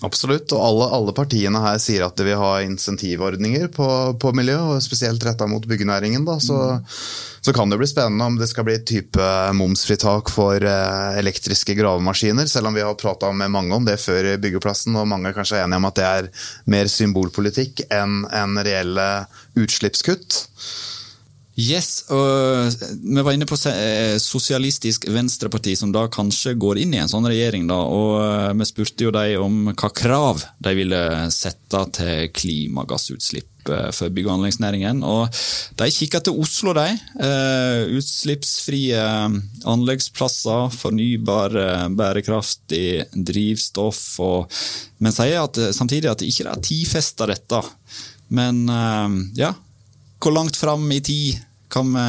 Absolutt, 0.05 0.51
og 0.53 0.61
alle, 0.61 0.87
alle, 0.93 1.13
partiene 1.17 1.57
her 1.63 1.79
sier 1.81 2.03
at 2.05 2.19
de 2.19 2.27
vil 2.27 2.37
ha 2.37 2.51
insentivordninger 2.61 3.65
på, 3.73 3.87
på 4.21 4.33
miljø, 4.37 4.57
og 4.75 4.83
spesielt 4.85 5.23
retta 5.25 5.47
mot 5.49 5.65
byggenæringen. 5.65 6.25
Da. 6.27 6.35
Så, 6.43 6.57
mm. 6.77 6.99
så, 7.47 7.53
kan 7.55 7.73
det 7.73 7.79
bli 7.81 7.89
spennende 7.89 8.27
om 8.29 8.37
det 8.37 8.49
skal 8.51 8.67
bli 8.67 8.75
et 8.77 8.85
type 8.85 9.29
momsfritak 9.57 10.29
for 10.33 10.61
eh, 10.61 11.17
elektriske 11.17 11.73
gravemaskiner, 11.79 12.45
selv 12.51 12.69
om 12.69 12.77
vi 12.77 12.85
har 12.85 12.99
prata 12.99 13.31
med 13.33 13.53
mange 13.55 13.73
om 13.73 13.87
det 13.87 13.97
før 14.03 14.35
i 14.35 14.37
byggeplassen, 14.43 14.97
og 15.01 15.09
mange 15.09 15.31
er 15.31 15.39
kanskje 15.39 15.63
enige 15.63 15.81
om 15.81 15.89
at 15.89 15.97
det 15.97 16.11
er 16.11 16.29
mer 16.69 16.93
symbolpolitikk 16.93 17.87
enn 17.89 18.21
en 18.29 18.61
reelle 18.67 19.09
utslippskutt. 19.57 20.43
Yes, 21.57 22.03
og 22.13 22.69
Vi 23.01 23.21
var 23.25 23.33
inne 23.33 23.47
på 23.49 23.57
eh, 23.71 24.19
Sosialistisk 24.21 25.07
Venstreparti, 25.09 25.73
som 25.75 25.89
da 25.93 26.03
kanskje 26.13 26.53
går 26.53 26.83
inn 26.83 26.93
i 26.93 26.99
en 27.01 27.09
sånn 27.09 27.25
regjering. 27.25 27.65
da, 27.69 27.79
og 27.81 28.11
eh, 28.21 28.53
Vi 28.59 28.67
spurte 28.69 29.07
jo 29.07 29.13
dem 29.15 29.41
om 29.41 29.71
hva 29.71 29.89
krav 29.89 30.43
de 30.61 30.73
ville 30.77 31.01
sette 31.33 31.81
til 31.97 32.29
klimagassutslipp 32.37 33.71
eh, 33.73 33.89
for 33.89 34.13
bygg- 34.13 34.29
og 34.29 34.35
anleggsnæringen. 34.35 35.01
og 35.01 35.33
De 35.81 35.89
kikka 35.97 36.21
til 36.21 36.37
Oslo, 36.37 36.77
de. 36.77 36.93
Utslippsfrie 37.97 39.01
anleggsplasser, 39.65 40.69
fornybar, 40.77 41.57
bærekraftig 41.97 43.07
drivstoff. 43.17 44.03
Og, 44.21 44.61
men 45.01 45.15
sier 45.15 45.41
at, 45.41 45.57
samtidig 45.73 46.13
at 46.13 46.21
de 46.21 46.29
ikke 46.29 46.51
har 46.51 46.61
tidfesta 46.61 47.33
dette. 47.33 47.65
Men 48.29 48.67
ja, 49.33 49.55
hvor 50.21 50.33
langt 50.37 50.57
fram 50.57 50.85
i 50.93 51.01
tid 51.01 51.46
kan 51.71 51.93
vi 51.93 52.07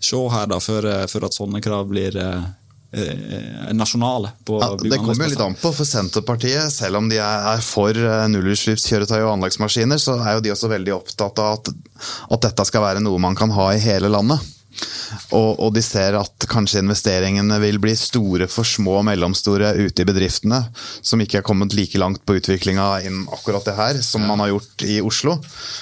se 0.00 0.22
her 0.32 0.48
da, 0.50 0.60
før, 0.62 0.88
før 1.10 1.28
at 1.28 1.36
sånne 1.36 1.60
krav 1.64 1.88
blir, 1.90 2.16
eh, 2.16 3.72
nasjonale 3.76 4.32
på 4.44 4.60
Ja, 4.62 4.70
det 4.80 4.98
kommer 4.98 5.28
litt 5.28 5.40
an 5.40 5.54
på, 5.54 5.72
for 5.76 5.86
Senterpartiet, 5.86 6.72
selv 6.72 6.98
om 6.98 7.10
de 7.10 7.20
er 7.22 7.60
for 7.64 7.94
eh, 7.94 8.28
nullutslippskjøretøy 8.32 9.20
og 9.20 9.34
anleggsmaskiner, 9.36 10.00
så 10.00 10.18
er 10.20 10.38
jo 10.38 10.46
de 10.46 10.54
også 10.54 10.72
veldig 10.72 10.96
opptatt 10.96 11.42
av 11.42 11.60
at, 11.60 11.74
at 12.30 12.48
dette 12.48 12.66
skal 12.66 12.86
være 12.88 13.04
noe 13.04 13.20
man 13.22 13.38
kan 13.38 13.52
ha 13.54 13.72
i 13.74 13.82
hele 13.82 14.10
landet. 14.12 14.40
Og, 15.34 15.58
og 15.58 15.72
de 15.74 15.82
ser 15.84 16.14
at 16.18 16.46
kanskje 16.50 16.80
investeringene 16.84 17.58
vil 17.62 17.80
bli 17.82 17.92
store 17.98 18.46
for 18.50 18.66
små 18.66 19.00
og 19.00 19.06
mellomstore 19.08 19.72
ute 19.80 20.04
i 20.04 20.08
bedriftene, 20.08 20.62
som 21.02 21.20
ikke 21.22 21.40
er 21.40 21.46
kommet 21.46 21.74
like 21.76 21.98
langt 22.00 22.22
på 22.26 22.38
utviklinga 22.38 22.86
innen 23.04 23.26
akkurat 23.34 23.66
det 23.66 23.76
her, 23.78 23.98
som 24.04 24.24
man 24.26 24.42
har 24.42 24.52
gjort 24.54 24.86
i 24.86 25.00
Oslo. 25.04 25.36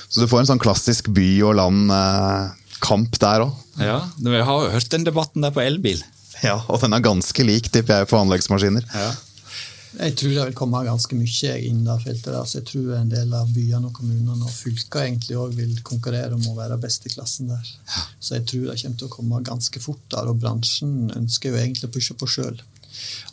Så 0.08 0.24
du 0.24 0.30
får 0.30 0.42
en 0.42 0.50
sånn 0.54 0.62
klassisk 0.62 1.12
by 1.14 1.28
og 1.48 1.58
land-kamp 2.78 3.18
der 3.18 3.44
òg. 3.44 3.54
Ja, 3.78 4.08
Vi 4.18 4.40
har 4.40 4.64
jo 4.64 4.70
hørt 4.70 4.90
den 4.90 5.04
debatten 5.04 5.42
der 5.42 5.50
på 5.50 5.60
elbil. 5.60 6.02
Ja, 6.42 6.62
og 6.68 6.80
den 6.80 6.92
er 6.92 7.00
ganske 7.00 7.42
lik, 7.44 7.70
tipper 7.72 7.98
jeg, 7.98 8.08
på 8.08 8.18
anleggsmaskiner. 8.18 8.84
Ja. 8.94 9.14
Jeg 9.98 10.14
tror 10.16 10.30
det 10.30 10.44
vil 10.50 10.54
komme 10.54 10.84
ganske 10.84 11.16
mye 11.16 11.54
inn 11.64 11.84
det 11.84 12.02
feltet. 12.04 12.32
der, 12.32 12.44
så 12.44 12.58
Jeg 12.58 12.66
tror 12.66 12.94
en 12.94 13.08
del 13.08 13.32
av 13.34 13.48
byene 13.48 13.86
og 13.86 13.92
kommunene 13.94 14.44
og 14.44 14.50
fylkene 14.50 15.06
egentlig 15.08 15.36
også 15.36 15.56
vil 15.56 15.80
konkurrere 15.82 16.34
om 16.34 16.46
å 16.46 16.54
være 16.54 16.78
best 16.78 17.06
i 17.06 17.10
klassen 17.10 17.48
der. 17.48 17.64
Så 18.20 18.34
jeg 18.36 18.46
tror 18.46 18.70
det 18.70 18.82
kommer 18.82 18.98
til 18.98 19.08
å 19.08 19.10
komme 19.16 19.42
ganske 19.42 19.80
fort 19.80 20.04
der, 20.10 20.28
og 20.28 20.38
bransjen 20.38 21.10
ønsker 21.16 21.50
jo 21.50 21.56
egentlig 21.56 21.88
å 21.88 21.92
pushe 21.92 22.14
på 22.14 22.28
sjøl. 22.28 22.60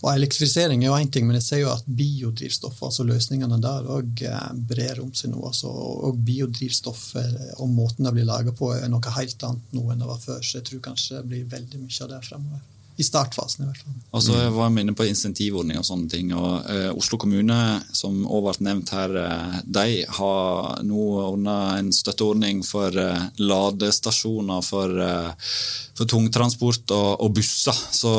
Og 0.03 0.11
Elektrifisering 0.13 0.83
er 0.83 0.91
jo 0.91 0.99
én 0.99 1.11
ting, 1.11 1.27
men 1.27 1.39
jeg 1.39 1.47
ser 1.47 1.61
jo 1.63 1.71
at 1.73 1.87
biodrivstoff, 1.87 2.81
altså 2.85 3.05
løsningene 3.07 3.59
der, 3.63 3.89
òg 3.97 4.23
brer 4.69 5.01
om 5.03 5.11
seg 5.15 5.33
nå. 5.33 5.41
Altså, 5.47 5.71
og 5.71 6.21
biodrivstoff 6.27 7.07
eh, 7.21 7.51
og 7.57 7.71
måten 7.73 8.07
det 8.07 8.15
blir 8.15 8.29
laga 8.29 8.55
på, 8.55 8.73
er 8.75 8.89
noe 8.91 9.17
helt 9.17 9.47
annet 9.47 9.75
nå 9.75 9.89
enn 9.91 10.05
det 10.05 10.11
var 10.11 10.21
før. 10.21 10.41
Så 10.43 10.59
jeg 10.59 10.69
tror 10.69 10.87
kanskje 10.91 11.19
det 11.19 11.27
blir 11.31 11.51
veldig 11.57 11.83
mye 11.83 12.01
av 12.05 12.15
det 12.15 12.23
fremover. 12.27 12.63
I 12.95 13.03
startfasen, 13.03 13.65
i 13.65 13.67
hvert 13.67 13.81
fall. 13.83 13.95
Og 14.15 14.21
så 14.23 14.35
var 14.55 14.69
vi 14.71 14.83
inne 14.85 14.93
på 14.95 15.03
insentivordning 15.09 15.79
og 15.81 15.87
sånne 15.87 16.07
ting. 16.11 16.29
og 16.31 16.69
eh, 16.71 16.87
Oslo 16.95 17.19
kommune, 17.19 17.57
som 17.91 18.21
òg 18.23 18.45
ble 18.45 18.67
nevnt 18.69 18.93
her, 18.95 19.15
eh, 19.19 19.57
de 19.65 20.05
har 20.17 20.79
nå 20.87 21.07
ordna 21.25 21.57
en 21.79 21.91
støtteordning 21.95 22.63
for 22.63 22.95
eh, 22.95 23.25
ladestasjoner 23.43 24.63
for, 24.63 24.95
eh, 25.07 25.51
for 25.97 26.07
tungtransport 26.07 26.95
og, 26.95 27.09
og 27.27 27.35
busser. 27.35 27.81
Så 27.99 28.13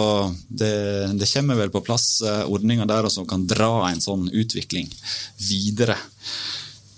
det, 0.48 0.74
det 1.16 1.30
kommer 1.32 1.56
vel 1.62 1.72
på 1.72 1.84
plass 1.86 2.20
eh, 2.20 2.44
ordninger 2.44 2.88
der 2.90 3.08
som 3.12 3.28
kan 3.28 3.48
dra 3.48 3.88
en 3.88 4.04
sånn 4.04 4.28
utvikling 4.28 4.92
videre. 5.40 5.96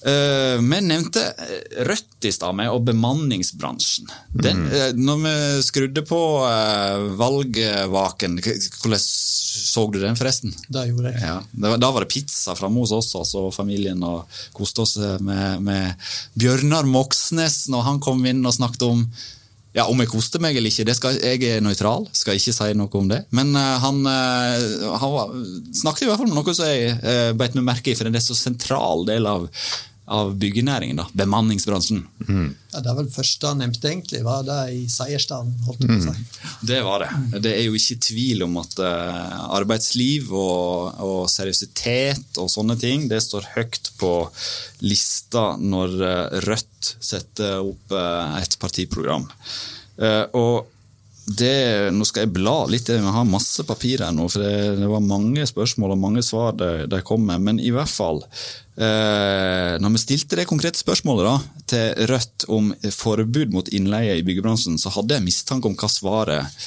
Eh, 0.03 0.61
vi 0.63 0.81
nevnte 0.81 1.23
eh, 1.27 1.85
Rødt 1.87 2.25
i 2.25 2.31
stad, 2.33 2.55
med, 2.55 2.71
og 2.71 2.85
bemanningsbransjen. 2.87 4.11
Den, 4.31 4.61
mm. 4.69 5.01
når 5.03 5.23
vi 5.25 5.33
skrudde 5.67 6.05
på 6.07 6.21
eh, 6.47 7.07
valgvaken, 7.19 8.39
hvordan 8.39 9.03
så 9.03 9.85
du 9.91 9.99
den, 9.99 10.19
forresten? 10.19 10.55
Det 10.69 10.87
gjorde 10.91 11.13
jeg. 11.13 11.23
Ja, 11.23 11.41
da, 11.51 11.75
da 11.83 11.91
var 11.95 12.07
det 12.07 12.13
pizza 12.15 12.55
framme 12.59 12.85
hos 12.85 12.95
oss, 12.95 13.11
altså 13.19 13.49
familien, 13.55 14.03
og 14.07 14.41
koste 14.55 14.87
oss 14.87 14.95
med, 15.25 15.65
med 15.67 16.11
Bjørnar 16.39 16.87
Moxnes 16.87 17.65
når 17.73 17.87
han 17.91 18.01
kom 18.03 18.23
inn 18.27 18.47
og 18.47 18.55
snakket 18.55 18.87
om 18.87 19.03
ja, 19.79 19.87
Om 19.87 20.03
jeg 20.03 20.11
koste 20.11 20.41
meg 20.43 20.57
eller 20.59 20.73
ikke, 20.73 20.95
skal, 20.97 21.19
jeg 21.23 21.43
er 21.47 21.63
nøytral, 21.63 22.09
skal 22.17 22.39
ikke 22.39 22.55
si 22.57 22.71
noe 22.79 22.91
om 22.99 23.11
det. 23.11 23.21
Men 23.37 23.53
uh, 23.55 23.77
han, 23.83 24.01
uh, 24.03 24.95
han 24.99 25.13
var, 25.15 25.37
snakket 25.83 26.07
i 26.07 26.11
hvert 26.11 26.23
fall 26.23 26.33
om 26.33 26.41
noe 26.41 26.57
som 26.57 26.67
jeg 26.67 26.97
uh, 26.99 27.31
beit 27.39 27.55
meg 27.59 27.69
merke 27.69 27.93
i, 27.93 27.99
for 27.99 28.09
det 28.09 28.19
er 28.19 28.27
så 28.27 28.37
sentral 28.39 29.07
del 29.09 29.29
av, 29.31 29.47
av 30.09 30.35
byggenæringen. 30.41 30.97
da, 30.97 31.07
Bemanningsbransjen. 31.13 32.03
Ja, 32.29 32.81
det 32.85 32.91
er 32.91 32.97
vel 32.99 33.11
første 33.13 33.51
han 33.51 33.61
nevnte, 33.63 33.91
egentlig, 33.91 34.23
var 34.25 34.45
det 34.47 34.59
i 34.75 34.83
seierstaden. 34.93 35.55
holdt 35.67 35.85
jeg 35.85 35.91
på 35.91 35.99
å 35.99 36.15
si. 36.15 36.43
Det 36.71 36.81
var 36.87 37.05
det. 37.05 37.41
Det 37.45 37.53
er 37.57 37.67
jo 37.67 37.77
ikke 37.79 37.99
tvil 38.09 38.47
om 38.49 38.57
at 38.63 38.79
eh, 38.85 39.37
arbeidsliv 39.59 40.33
og, 40.33 41.03
og 41.05 41.21
seriøsitet 41.33 42.41
og 42.41 42.51
sånne 42.53 42.79
ting, 42.81 43.09
det 43.11 43.21
står 43.25 43.53
høyt 43.57 43.93
på 44.01 44.13
lista 44.87 45.51
når 45.61 46.01
eh, 46.09 46.41
Rødt 46.49 46.95
setter 47.01 47.61
opp 47.61 47.95
eh, 47.97 48.41
et 48.43 48.59
partiprogram. 48.63 49.29
Eh, 49.99 50.25
og 50.39 50.78
det, 51.29 51.91
nå 51.93 52.07
skal 52.09 52.25
jeg 52.25 52.33
bla 52.39 52.63
litt, 52.71 52.89
jeg 52.89 53.05
har 53.05 53.27
masse 53.29 53.65
papir 53.69 54.01
her 54.05 54.15
nå, 54.17 54.29
for 54.33 54.41
det, 54.41 54.79
det 54.81 54.89
var 54.89 55.05
mange 55.05 55.45
spørsmål 55.49 55.93
og 55.93 56.01
mange 56.01 56.23
svar 56.25 56.55
de, 56.57 57.01
kom 57.05 57.27
med. 57.29 57.43
Men 57.45 57.61
i 57.61 57.73
hvert 57.75 57.91
fall, 57.93 58.23
eh, 58.81 59.75
når 59.83 59.95
vi 59.95 60.01
stilte 60.01 60.39
det 60.41 60.47
konkrete 60.49 60.81
spørsmålet 60.81 61.29
da, 61.29 61.65
til 61.69 62.07
Rødt 62.13 62.47
om 62.55 62.71
forbud 62.95 63.53
mot 63.53 63.69
innleie 63.77 64.17
i 64.17 64.25
byggebransjen, 64.25 64.79
så 64.81 64.93
hadde 64.95 65.19
jeg 65.19 65.27
mistanke 65.27 65.69
om 65.69 65.77
hva 65.77 65.91
svaret 65.93 66.63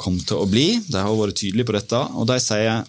kom 0.00 0.16
til 0.22 0.40
å 0.40 0.48
bli. 0.48 0.68
De 0.88 1.02
har 1.02 1.18
vært 1.18 1.42
tydelige 1.42 1.68
på 1.68 1.76
dette, 1.76 2.00
og 2.16 2.30
de 2.30 2.38
sier 2.42 2.86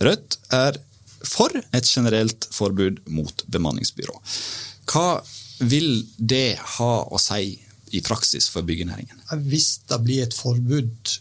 Rødt 0.00 0.38
er 0.54 0.78
for 1.26 1.52
et 1.52 1.88
generelt 1.88 2.46
forbud 2.54 3.02
mot 3.12 3.42
bemanningsbyrå. 3.50 4.14
Hva 4.88 5.20
vil 5.60 6.06
det 6.16 6.60
ha 6.78 6.92
å 7.04 7.18
si 7.20 7.58
i 7.90 8.02
praksis 8.04 8.48
for 8.52 8.66
byggenæringen? 8.66 9.24
Hvis 9.50 9.80
det 9.90 10.00
blir 10.04 10.24
et 10.24 10.36
forbud 10.36 11.18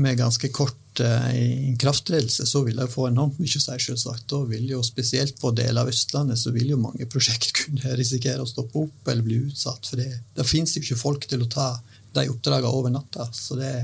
med 0.00 0.18
ganske 0.18 0.48
kort 0.54 0.76
eh, 1.00 1.74
så 2.30 2.62
vil 2.64 2.76
det 2.76 2.88
få 2.92 3.08
enormt 3.08 3.38
mye 3.40 3.60
å 3.60 3.62
si, 3.62 3.76
selvsagt. 3.86 4.26
Da 4.30 4.42
vil 4.48 4.68
jo 4.70 4.82
spesielt 4.86 5.38
på 5.40 5.52
deler 5.56 5.82
av 5.82 5.92
Østlandet 5.92 6.38
så 6.38 6.52
vil 6.54 6.74
jo 6.74 6.80
mange 6.80 7.08
prosjekt 7.12 7.52
kunne 7.56 7.96
risikere 7.98 8.42
å 8.42 8.48
stoppe 8.48 8.84
opp 8.84 9.08
eller 9.12 9.26
bli 9.26 9.40
utsatt. 9.48 9.86
For 9.86 10.00
det, 10.00 10.10
det 10.36 10.48
finnes 10.48 10.76
jo 10.76 10.84
ikke 10.84 11.00
folk 11.00 11.26
til 11.30 11.44
å 11.44 11.50
ta 11.50 11.70
de 12.16 12.26
oppdragene 12.30 12.74
over 12.74 12.92
natta. 12.92 13.28
Så 13.32 13.58
det 13.58 13.74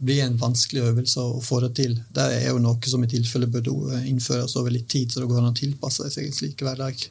blir 0.00 0.22
en 0.24 0.38
vanskelig 0.40 0.82
øvelse 0.90 1.20
å 1.20 1.40
få 1.44 1.60
det 1.64 1.74
til. 1.76 1.94
Det 2.16 2.24
er 2.38 2.48
jo 2.48 2.60
noe 2.62 2.88
som 2.88 3.02
i 3.04 3.10
tilfelle 3.10 3.48
burde 3.52 4.00
innføres 4.08 4.56
over 4.56 4.72
litt 4.72 4.88
tid, 4.88 5.12
så 5.12 5.20
det 5.20 5.28
går 5.30 5.42
an 5.42 5.52
å 5.52 5.56
tilpasse 5.58 6.08
seg 6.14 6.26
en 6.28 6.36
slik 6.36 6.64
hverdag. 6.64 7.04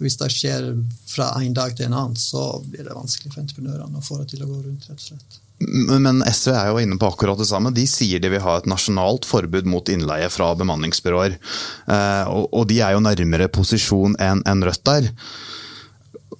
Hvis 0.00 0.16
det 0.20 0.30
skjer 0.34 0.70
fra 1.10 1.34
en 1.38 1.54
dag 1.54 1.76
til 1.76 1.90
en 1.90 1.98
annen, 2.00 2.16
så 2.18 2.62
blir 2.64 2.88
det 2.88 2.96
vanskelig 2.96 3.32
for 3.34 3.42
entreprenørene 3.44 4.00
å 4.00 4.06
få 4.06 4.18
det 4.22 4.32
til 4.32 4.44
å 4.44 4.50
gå 4.50 4.58
rundt. 4.64 4.88
rett 4.88 4.98
og 4.98 5.06
slett. 5.12 5.40
Men 5.60 6.22
SV 6.24 6.54
er 6.56 6.70
jo 6.70 6.80
inne 6.80 6.96
på 6.96 7.10
akkurat 7.10 7.36
det 7.36 7.46
samme. 7.50 7.72
De 7.76 7.84
sier 7.84 8.22
de 8.22 8.30
vil 8.32 8.40
ha 8.40 8.56
et 8.56 8.68
nasjonalt 8.70 9.28
forbud 9.28 9.68
mot 9.68 9.92
innleie 9.92 10.30
fra 10.32 10.54
bemanningsbyråer. 10.56 11.36
Eh, 11.36 12.30
Og 12.48 12.64
de 12.68 12.80
er 12.80 12.96
jo 12.96 13.04
nærmere 13.04 13.50
posisjon 13.52 14.16
enn 14.18 14.64
Rødt 14.64 14.84
der. 14.88 15.10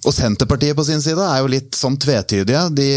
Og 0.01 0.13
Senterpartiet 0.15 0.73
på 0.77 0.83
sin 0.87 1.01
side 1.03 1.21
er 1.21 1.43
jo 1.43 1.49
litt 1.51 1.77
sånn 1.77 1.97
tvetydige. 2.01 2.63
De 2.73 2.87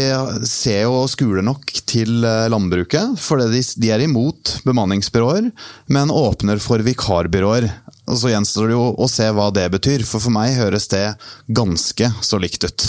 ser 0.49 0.87
jo 0.87 0.95
og 1.03 1.09
skuler 1.13 1.45
nok 1.45 1.69
til 1.85 2.25
eh, 2.25 2.47
landbruket, 2.49 3.13
for 3.21 3.43
de, 3.45 3.61
de 3.61 3.91
er 3.93 4.05
imot 4.07 4.55
bemanningsbyråer, 4.65 5.51
men 5.93 6.13
åpner 6.13 6.61
for 6.63 6.81
vikarbyråer. 6.85 7.69
Og 8.09 8.17
Så 8.21 8.33
gjenstår 8.33 8.71
det 8.71 8.77
jo 8.77 8.87
å 8.97 9.09
se 9.09 9.29
hva 9.33 9.51
det 9.53 9.67
betyr, 9.77 10.05
for 10.05 10.23
for 10.23 10.33
meg 10.33 10.57
høres 10.57 10.89
det 10.89 11.07
ganske 11.45 12.09
så 12.25 12.41
likt 12.41 12.65
ut. 12.65 12.87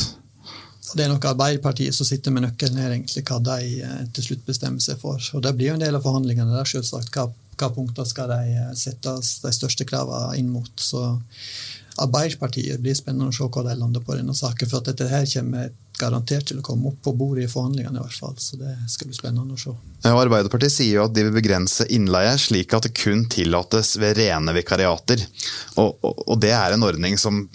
Det 0.97 1.05
er 1.05 1.11
nok 1.13 1.25
Arbeiderpartiet 1.29 1.93
som 1.93 2.09
sitter 2.09 2.33
med 2.33 2.47
nøkkelen 2.47 2.81
her, 2.81 2.95
egentlig, 2.95 3.25
hva 3.29 3.41
de 3.53 3.83
eh, 3.85 4.05
til 4.17 4.31
slutt 4.31 4.47
bestemmer 4.49 4.81
seg 4.81 5.01
for. 5.03 5.21
Og 5.37 5.45
Det 5.45 5.53
blir 5.59 5.75
jo 5.75 5.77
en 5.77 5.85
del 5.85 5.99
av 5.99 6.05
forhandlingene. 6.09 6.57
der 6.57 6.73
selvsagt. 6.73 7.13
Hva, 7.13 7.29
hva 7.61 7.69
punkter 7.75 8.09
skal 8.09 8.33
de 8.33 8.57
eh, 8.57 8.75
sette 8.81 9.13
de 9.21 9.53
største 9.53 9.85
kravene 9.85 10.39
inn 10.41 10.49
mot. 10.53 10.73
Så 10.81 11.05
Arbeiderpartiet 12.03 12.81
blir 12.83 12.97
spennende 12.97 13.31
å 13.31 13.35
se 13.35 13.47
hva 13.49 13.63
de 13.65 13.75
lander 13.79 14.03
på 14.05 14.15
i 14.15 14.21
denne 14.21 14.35
saken. 14.37 14.69
For 14.69 14.85
dette 14.85 15.09
her 15.09 15.27
kommer 15.31 15.71
garantert 15.97 16.45
til 16.51 16.59
å 16.61 16.65
komme 16.65 16.91
opp 16.91 16.99
på 17.07 17.15
bordet 17.17 17.47
i 17.47 17.51
forhandlingene. 17.51 17.97
i 17.97 18.03
hvert 18.03 18.19
fall, 18.21 18.35
Så 18.37 18.59
det 18.61 18.75
skal 18.93 19.09
bli 19.09 19.17
spennende 19.17 19.57
å 19.57 19.61
se. 19.61 19.73
Ja, 20.05 20.13
Arbeiderpartiet 20.13 20.75
sier 20.75 20.99
jo 20.99 21.05
at 21.07 21.15
de 21.17 21.25
vil 21.25 21.33
begrense 21.33 21.87
innleie 21.89 22.37
slik 22.39 22.75
at 22.77 22.85
det 22.85 22.93
kun 22.95 23.25
tillates 23.33 23.97
ved 23.97 24.19
rene 24.21 24.53
vikariater. 24.53 25.25
Og, 25.77 25.97
og, 26.03 26.21
og 26.27 26.41
det 26.43 26.53
er 26.53 26.77
en 26.77 26.85
ordning 26.85 27.17
som 27.19 27.47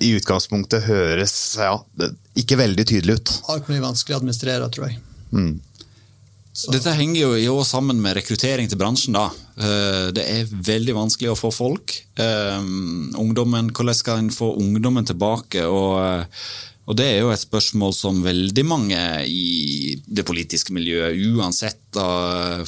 i 0.00 0.14
utgangspunktet 0.18 0.88
høres 0.88 1.56
ja, 1.60 1.76
ikke 2.34 2.58
veldig 2.58 2.88
tydelig 2.88 3.20
ut. 3.20 3.36
Det 3.38 3.60
kan 3.62 3.70
bli 3.70 3.84
vanskelig 3.84 4.16
å 4.16 4.20
administrere, 4.24 4.70
tror 4.74 4.90
jeg. 4.90 4.98
Så, 6.54 6.70
Dette 6.70 6.92
henger 6.94 7.18
jo 7.18 7.30
jo 7.34 7.54
sammen 7.66 7.98
med 7.98 8.14
rekruttering 8.14 8.68
til 8.70 8.78
bransjen. 8.78 9.16
da. 9.16 9.26
Eh, 9.58 10.12
Det 10.14 10.22
er 10.22 10.44
veldig 10.46 10.94
vanskelig 10.94 11.32
å 11.32 11.38
få 11.38 11.50
folk. 11.52 11.94
Eh, 12.16 12.60
Ungdommen, 13.18 13.72
Hvordan 13.72 13.94
skal 13.94 14.18
en 14.18 14.30
få 14.30 14.54
ungdommen 14.56 15.04
tilbake? 15.04 15.66
Og, 15.66 15.98
eh, 15.98 16.24
og 16.86 16.96
Det 16.96 17.06
er 17.06 17.20
jo 17.22 17.30
et 17.30 17.40
spørsmål 17.40 17.92
som 17.92 18.22
veldig 18.22 18.64
mange 18.64 19.26
i 19.26 20.00
det 20.06 20.24
politiske 20.24 20.70
miljøet, 20.70 21.18
uansett 21.34 21.80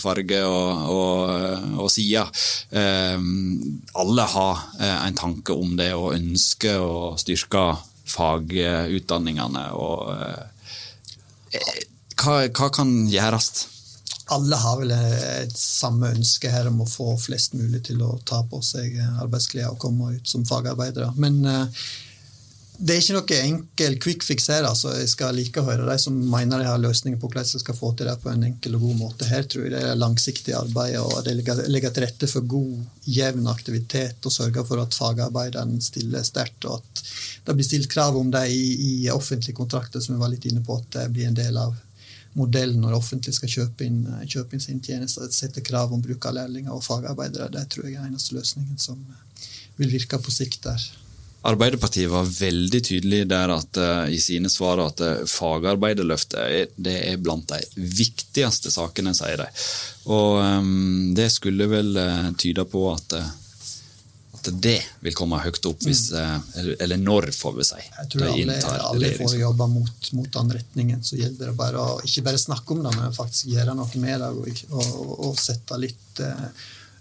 farge 0.01 0.41
og, 0.43 0.89
og, 0.89 1.79
og 1.79 1.91
side, 1.91 2.25
alle 2.73 4.23
har 4.23 4.63
en 4.81 5.15
tanke 5.15 5.53
om 5.53 5.77
det 5.77 5.93
og 5.93 6.15
ønsker 6.15 6.81
å 6.81 7.19
styrke 7.19 7.77
fagutdanningene. 8.07 9.75
og 9.75 10.17
hva, 12.17 12.49
hva 12.49 12.71
kan 12.73 13.07
gjøres? 13.13 13.76
Alle 14.35 14.57
har 14.59 14.81
vel 14.81 14.91
et 14.97 15.55
samme 15.59 16.11
ønske 16.11 16.51
her 16.51 16.67
om 16.71 16.81
å 16.83 16.89
få 16.91 17.13
flest 17.21 17.55
mulig 17.55 17.85
til 17.87 18.03
å 18.03 18.17
ta 18.27 18.41
på 18.51 18.59
seg 18.65 18.99
arbeidsklær 19.23 19.71
og 19.71 19.79
komme 19.85 20.17
ut 20.17 20.27
som 20.27 20.47
fagarbeidere. 20.49 21.13
Men 21.23 21.45
eh, 21.47 21.85
det 22.77 22.93
er 22.93 23.01
ikke 23.01 23.15
noe 23.17 23.37
enkel 23.41 23.95
quick 24.03 24.25
fix 24.27 24.49
her. 24.53 24.67
altså 24.69 24.91
Jeg 24.99 25.09
skal 25.09 25.37
like 25.39 25.63
å 25.63 25.65
høre 25.69 25.87
de 25.89 25.97
som 26.01 26.17
mener 26.17 26.61
de 26.61 26.67
har 26.69 26.83
løsninger 26.83 27.21
på 27.21 27.31
hvordan 27.31 27.47
de 27.49 27.63
skal 27.63 27.79
få 27.79 27.93
til 27.97 28.11
det 28.11 28.17
på 28.21 28.33
en 28.33 28.45
enkel 28.51 28.77
og 28.77 28.85
god 28.85 28.99
måte. 29.01 29.29
Her 29.31 29.47
tror 29.49 29.65
jeg 29.65 29.73
det 29.77 29.83
er 29.87 30.01
langsiktig 30.01 30.57
arbeid 30.59 30.99
og 31.01 31.23
det 31.25 31.37
legger 31.39 31.95
til 31.95 32.05
rette 32.05 32.29
for 32.31 32.51
god, 32.51 32.85
jevn 33.07 33.49
aktivitet 33.53 34.29
og 34.29 34.35
sørger 34.35 34.67
for 34.69 34.83
at 34.83 34.99
fagarbeideren 34.99 35.79
stiller 35.81 36.27
sterkt, 36.27 36.67
og 36.69 36.83
at 36.83 37.05
det 37.47 37.57
blir 37.57 37.69
stilt 37.69 37.91
krav 37.93 38.19
om 38.19 38.35
det 38.35 38.45
i, 38.53 38.67
i 38.91 39.11
offentlige 39.15 39.57
kontrakter, 39.57 40.03
som 40.03 40.17
vi 40.17 40.25
var 40.25 40.35
litt 40.35 40.51
inne 40.51 40.65
på, 40.67 40.77
at 40.77 40.91
det 40.99 41.09
blir 41.15 41.31
en 41.31 41.39
del 41.39 41.63
av 41.63 41.77
modellen 42.37 42.83
når 42.83 42.93
det 42.93 42.99
offentlige 43.01 43.39
skal 43.39 43.53
kjøpe 43.53 43.87
inn, 43.87 44.03
kjøpe 44.29 44.57
inn 44.57 44.63
sin 44.63 44.83
tjeneste. 44.85 45.27
Sette 45.33 45.65
krav 45.65 45.95
om 45.95 46.03
bruk 46.05 46.29
av 46.29 46.37
lærlinger 46.39 46.75
og 46.75 46.85
fagarbeidere. 46.85 47.49
Det 47.55 47.67
tror 47.73 47.89
jeg 47.89 47.99
er 48.01 48.11
eneste 48.11 48.37
løsningen 48.37 48.79
som 48.81 49.01
vil 49.81 49.93
virke 49.93 50.21
på 50.21 50.33
sikt 50.33 50.63
der. 50.69 50.85
Arbeiderpartiet 51.47 52.11
var 52.11 52.27
veldig 52.27 52.81
tydelig 52.83 53.21
der 53.31 53.53
at, 53.55 53.79
uh, 53.79 54.07
i 54.11 54.19
sine 54.19 54.51
svar 54.51 54.81
at 54.83 55.03
fagarbeiderløftet 55.31 56.39
er, 56.43 56.73
det 56.75 56.97
er 57.13 57.21
blant 57.23 57.47
de 57.53 57.61
viktigste 57.77 58.73
sakene, 58.75 59.15
sier 59.15 59.45
de. 59.45 59.47
Og 60.11 60.41
um, 60.43 61.13
det 61.15 61.29
skulle 61.35 61.69
vel 61.71 61.93
tyde 62.41 62.67
på 62.67 62.89
at, 62.91 63.15
at 64.53 64.61
det 64.63 64.79
vil 65.05 65.17
komme 65.17 65.41
høyt 65.43 65.69
opp, 65.69 65.83
hvis, 65.87 66.09
mm. 66.13 66.47
eller, 66.61 66.79
eller, 66.87 67.03
når, 67.03 67.29
får 67.37 67.57
vi 67.59 67.67
si. 67.69 67.83
Jeg 67.83 68.11
tror 68.13 68.27
alle, 68.31 68.57
alle 68.91 69.13
får 69.19 69.37
jobbe 69.41 69.69
mot, 69.73 70.11
mot, 70.19 70.31
den 70.39 70.55
retningen. 70.59 71.05
Så 71.07 71.21
gjelder 71.21 71.51
det 71.51 71.59
bare 71.59 71.83
å 71.83 71.99
ikke 72.07 72.27
bare 72.29 72.41
snakke 72.41 72.77
om 72.77 72.83
det, 72.87 72.95
men 72.99 73.17
faktisk 73.17 73.53
gjøre 73.53 73.77
noe 73.79 74.03
med 74.03 74.25
det 74.25 74.33
og, 74.33 74.65
og, 74.81 75.15
og 75.31 75.39
sette 75.41 75.81
litt 75.83 76.25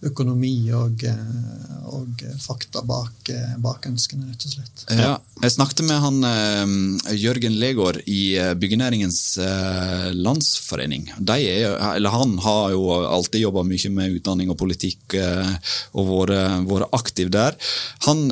økonomi 0.05 0.55
og, 0.75 1.03
eh, 1.07 1.85
og 1.95 2.21
fakta 2.41 2.81
bak, 2.85 3.29
eh, 3.29 3.55
bak, 3.61 3.85
ønskene, 3.89 4.27
rett 4.29 4.45
og 4.45 4.53
slett. 4.55 4.83
Ja, 4.93 5.15
jeg 5.41 5.53
snakket 5.55 5.83
med 5.87 5.99
han 6.01 6.19
uh, 6.25 7.13
Jørgen 7.15 7.57
Legård 7.59 7.99
i 8.07 8.37
Byggenæringens 8.59 9.37
landsforening. 10.15 11.09
Er, 11.35 12.07
han 12.11 12.37
har 12.43 12.71
jo 12.73 12.83
alltid 13.03 13.43
jobba 13.43 13.65
mye 13.67 13.91
med 13.93 14.19
utdanning 14.19 14.51
og 14.53 14.59
politikk 14.59 15.17
og 15.17 16.29
vært, 16.29 16.87
aktiv 16.95 17.31
der. 17.33 17.57
Han 18.07 18.29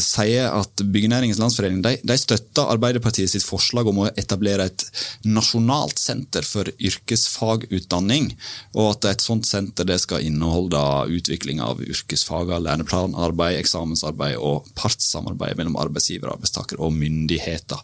sier 0.00 0.48
at 0.52 0.82
Byggenæringens 0.82 1.40
landsforening 1.42 1.82
de, 1.84 1.96
de 2.02 2.18
støtter 2.18 2.70
Arbeiderpartiet 2.72 3.30
sitt 3.32 3.46
forslag 3.46 3.90
om 3.90 4.04
å 4.04 4.10
etablere 4.16 4.70
et 4.70 4.86
nasjonalt 5.26 6.00
senter 6.00 6.46
for 6.46 6.68
yrkesfagutdanning, 6.78 8.32
og 8.76 8.94
at 8.94 9.10
et 9.12 9.24
sånt 9.24 9.48
senter 9.48 9.88
det 9.88 10.00
skal 10.02 10.24
inneholde 10.26 10.51
inneholder 10.52 11.08
utvikling 11.08 11.60
av 11.60 11.80
yrkesfager, 11.82 12.60
læreplanarbeid, 12.60 13.58
eksamensarbeid 13.60 14.36
og 14.36 14.66
partssamarbeid 14.76 15.56
mellom 15.56 15.76
arbeidsgiver, 15.80 16.32
arbeidstaker 16.32 16.80
og 16.80 16.92
myndigheter. 16.92 17.80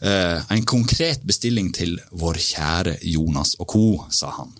Eh, 0.00 0.42
en 0.50 0.64
konkret 0.64 1.24
bestilling 1.26 1.72
til 1.74 1.98
vår 2.12 2.38
kjære 2.38 2.98
Jonas 3.02 3.56
og 3.58 3.66
co., 3.66 3.86
sa 4.10 4.30
han. 4.38 4.54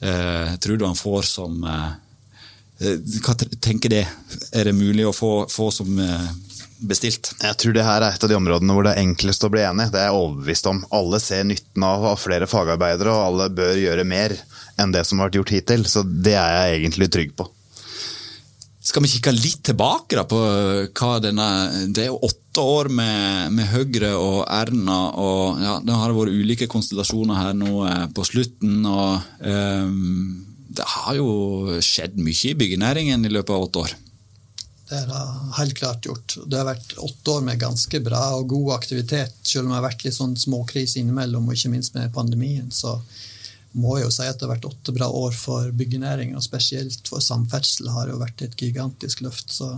Eh, 0.00 0.56
tror 0.58 0.76
du 0.76 0.86
han 0.86 0.96
får 0.98 1.22
som 1.22 1.62
eh, 1.64 1.92
Hva 3.22 3.36
tenker 3.62 3.88
det? 3.88 4.04
Er 4.52 4.64
det 4.64 4.74
mulig 4.74 5.04
å 5.06 5.14
få, 5.14 5.46
få 5.48 5.70
som 5.70 5.94
bestilt. 6.88 7.32
Jeg 7.42 7.58
tror 7.60 7.74
det 7.76 7.86
her 7.86 8.04
er 8.04 8.14
et 8.14 8.24
av 8.26 8.30
de 8.30 8.38
områdene 8.38 8.76
hvor 8.76 8.86
det 8.86 8.94
er 8.94 9.04
enklest 9.04 9.46
å 9.46 9.50
bli 9.52 9.64
enig. 9.64 9.90
Det 9.92 10.00
er 10.00 10.10
jeg 10.10 10.20
overbevist 10.20 10.70
om. 10.70 10.84
Alle 10.94 11.20
ser 11.22 11.46
nytten 11.48 11.86
av 11.86 12.06
flere 12.20 12.48
fagarbeidere, 12.50 13.12
og 13.12 13.26
alle 13.28 13.50
bør 13.54 13.80
gjøre 13.80 14.06
mer 14.08 14.36
enn 14.80 14.94
det 14.94 15.04
som 15.06 15.20
har 15.20 15.30
vært 15.30 15.40
gjort 15.40 15.54
hittil. 15.56 15.84
Så 15.90 16.04
det 16.04 16.36
er 16.38 16.56
jeg 16.56 16.80
egentlig 16.80 17.10
trygg 17.12 17.36
på. 17.38 17.48
Skal 18.84 19.00
vi 19.00 19.08
kikke 19.14 19.32
litt 19.32 19.62
tilbake 19.64 20.18
da 20.18 20.26
på 20.28 20.38
hva 20.92 21.12
denne 21.24 21.46
Det 21.88 22.02
er 22.02 22.10
jo 22.10 22.18
åtte 22.26 22.60
år 22.60 22.90
med, 22.92 23.54
med 23.56 23.70
Høyre 23.72 24.10
og 24.20 24.42
Erna, 24.44 24.98
og 25.16 25.62
ja, 25.64 25.78
det 25.80 25.96
har 25.96 26.12
vært 26.14 26.36
ulike 26.36 26.68
konstellasjoner 26.70 27.40
her 27.40 27.56
nå 27.56 27.72
eh, 27.88 28.04
på 28.14 28.26
slutten. 28.28 28.84
og 28.84 29.24
um, 29.40 30.44
Det 30.68 30.84
har 30.98 31.16
jo 31.16 31.80
skjedd 31.82 32.20
mye 32.20 32.52
i 32.52 32.58
byggenæringen 32.60 33.24
i 33.24 33.32
løpet 33.32 33.56
av 33.56 33.64
åtte 33.66 33.86
år. 33.86 33.96
Det 34.94 35.18
er 35.18 35.52
helt 35.58 35.74
klart 35.78 36.06
gjort. 36.06 36.36
Det 36.46 36.58
har 36.58 36.68
vært 36.68 36.94
åtte 37.02 37.32
år 37.34 37.44
med 37.46 37.60
ganske 37.60 38.00
bra 38.04 38.22
og 38.38 38.48
god 38.52 38.74
aktivitet, 38.76 39.36
selv 39.42 39.66
om 39.66 39.72
det 39.72 39.78
har 39.80 39.88
vært 39.88 40.04
litt 40.06 40.16
sånn 40.16 40.36
småkrise 40.38 41.00
innimellom, 41.00 41.48
og 41.48 41.56
ikke 41.56 41.72
minst 41.72 41.96
med 41.96 42.12
pandemien. 42.14 42.70
så 42.70 43.00
må 43.74 43.96
jeg 43.98 44.06
jo 44.06 44.12
si 44.14 44.26
at 44.28 44.38
det 44.38 44.46
har 44.46 44.52
vært 44.54 44.68
åtte 44.68 44.94
bra 44.94 45.08
år 45.10 45.34
for 45.34 45.72
byggenæringen, 45.74 46.36
og 46.38 46.46
spesielt 46.46 47.08
for 47.10 47.24
samferdsel 47.24 47.90
har 47.90 48.06
det 48.06 48.14
jo 48.14 48.20
vært 48.22 48.44
et 48.46 48.56
gigantisk 48.60 49.24
løft. 49.26 49.50
så 49.50 49.72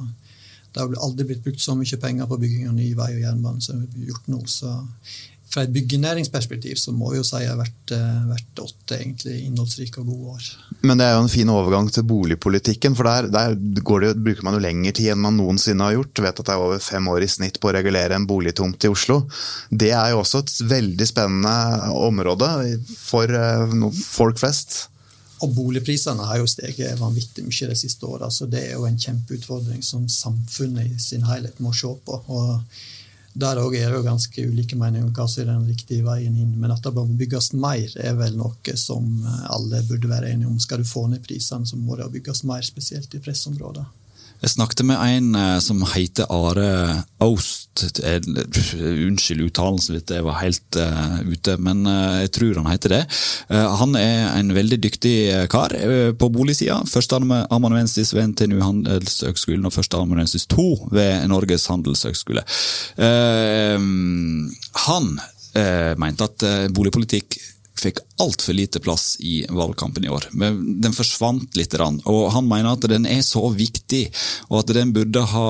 Det 0.73 0.83
har 0.83 0.99
aldri 1.01 1.25
blitt 1.31 1.45
brukt 1.45 1.61
så 1.65 1.75
mye 1.75 1.97
penger 1.97 2.29
på 2.29 2.37
bygging 2.43 2.69
av 2.69 2.77
ny 2.77 2.91
vei 2.99 3.15
og 3.15 3.23
jernbane 3.23 3.65
som 3.65 3.81
vi 3.81 4.03
har 4.03 4.13
gjort 4.13 4.29
nå. 4.29 4.43
så 4.47 4.75
fra 5.47 5.63
et 5.63 5.73
byggenæringsperspektiv 5.73 6.79
så 6.81 6.93
må 6.93 7.13
vi 7.13 7.21
jo 7.21 7.27
si 7.27 7.39
at 7.39 7.53
har 7.53 7.61
vært, 7.61 7.93
eh, 7.95 8.63
åtte 8.65 8.97
egentlig 8.99 9.37
innholdsrike 9.47 10.03
og 10.03 10.09
gode 10.11 10.33
år. 10.37 10.49
Men 10.83 10.99
det 10.99 11.07
er 11.07 11.15
jo 11.15 11.23
en 11.23 11.33
fin 11.33 11.53
overgang 11.53 11.91
til 11.93 12.03
boligpolitikken, 12.03 12.97
for 12.99 13.09
der, 13.09 13.29
der 13.31 13.55
det, 13.55 13.85
bruker 13.85 14.43
man 14.43 14.59
jo 14.59 14.65
lengre 14.65 14.93
tid 14.93 15.13
enn 15.13 15.23
man 15.23 15.39
noensinne 15.39 15.87
har 15.87 15.95
gjort. 15.95 16.25
Vet 16.27 16.43
at 16.43 16.49
det 16.51 16.55
er 16.55 16.65
over 16.65 16.83
fem 16.83 17.09
år 17.09 17.23
i 17.23 17.31
snitt 17.31 17.61
på 17.61 17.71
å 17.71 17.77
regulere 17.79 18.19
en 18.19 18.27
boligtomt 18.27 18.85
i 18.85 18.91
Oslo. 18.91 19.23
Det 19.71 19.93
er 19.95 20.11
jo 20.13 20.21
også 20.25 20.43
et 20.43 20.53
veldig 20.75 21.07
spennende 21.07 21.55
område 21.95 22.51
for 22.99 23.31
uh, 23.31 23.91
folk 24.03 24.43
flest. 24.43 24.89
Og 25.45 25.53
boligprisene 25.53 26.27
har 26.27 26.41
jo 26.41 26.49
steget 26.49 26.99
vanvittig 26.99 27.45
mye 27.45 27.71
de 27.71 27.77
siste 27.77 28.09
åra, 28.09 28.31
så 28.33 28.49
det 28.49 28.63
er 28.67 28.77
jo 28.79 28.87
en 28.89 28.99
kjempeutfordring 28.99 29.83
som 29.85 30.09
samfunnet 30.09 30.95
i 30.95 31.01
sin 31.03 31.27
helhet 31.29 31.61
må 31.61 31.75
se 31.77 31.93
på. 32.07 32.23
og 32.27 32.61
der 33.37 33.61
òg 33.61 33.75
er 33.77 33.91
det 33.91 33.99
jo 33.99 34.07
ganske 34.07 34.47
ulike 34.49 34.79
meninger 34.81 35.07
om 35.07 35.13
hva 35.17 35.27
som 35.29 35.43
er 35.43 35.51
den 35.51 35.69
riktige 35.69 36.05
veien 36.07 36.37
inn. 36.41 36.55
Men 36.57 36.73
at 36.73 36.85
det 36.85 36.95
bør 36.97 37.11
bygges 37.21 37.53
mer, 37.53 37.93
er 38.01 38.17
vel 38.17 38.39
noe 38.39 38.77
som 38.81 39.11
alle 39.53 39.83
burde 39.89 40.11
være 40.11 40.33
enige 40.33 40.49
om. 40.49 40.59
Skal 40.63 40.81
du 40.81 40.89
få 40.89 41.07
ned 41.13 41.25
prisene, 41.27 41.69
så 41.69 41.77
må 41.77 41.99
det 42.01 42.09
bygges 42.15 42.45
mer, 42.49 42.65
spesielt 42.65 43.15
i 43.15 43.23
pressområder. 43.23 43.85
Jeg 44.43 44.53
snakket 44.53 44.83
med 44.85 45.01
en 45.01 45.29
eh, 45.39 45.59
som 45.65 45.81
heter 45.95 46.29
Are 46.33 47.05
Aust. 47.25 47.85
Eh, 48.05 48.21
unnskyld 49.07 49.47
uttalelsen 49.47 49.97
hvis 49.97 50.13
jeg 50.13 50.25
var 50.27 50.39
helt 50.43 50.79
uh, 50.81 51.19
ute, 51.25 51.57
men 51.61 51.83
uh, 51.89 52.21
jeg 52.23 52.33
tror 52.37 52.61
han 52.61 52.71
heter 52.71 52.95
det. 52.95 53.01
Uh, 53.53 53.73
han 53.81 53.97
er 54.01 54.37
en 54.37 54.53
veldig 54.57 54.79
dyktig 54.85 55.15
kar 55.53 55.73
på 56.21 56.31
boligsida. 56.33 56.79
Førsteamanuensis 56.89 58.13
ved 58.17 58.33
NTNU 58.33 58.61
Handelshøgskolen 58.65 59.69
og 59.69 59.75
førsteamanuensis 59.77 60.47
to 60.53 60.69
ved 60.93 61.27
Norges 61.33 61.67
handelshøgskole. 61.73 62.45
han 64.87 65.07
mente 65.97 66.25
at 66.29 66.45
boligpolitikk 66.77 67.39
fikk 67.81 68.01
altfor 68.23 68.57
lite 68.57 68.81
plass 68.81 69.17
i 69.21 69.45
valgkampen 69.53 70.05
i 70.05 70.11
år. 70.13 70.29
Men 70.33 70.81
den 70.81 70.95
forsvant 70.97 71.57
litt. 71.59 71.75
Og 71.77 72.31
han 72.33 72.47
mener 72.49 72.73
at 72.73 72.87
den 72.89 73.07
er 73.09 73.21
så 73.27 73.43
viktig, 73.53 74.07
og 74.49 74.63
at 74.63 74.73
den 74.77 74.95
burde 74.97 75.23
ha, 75.33 75.49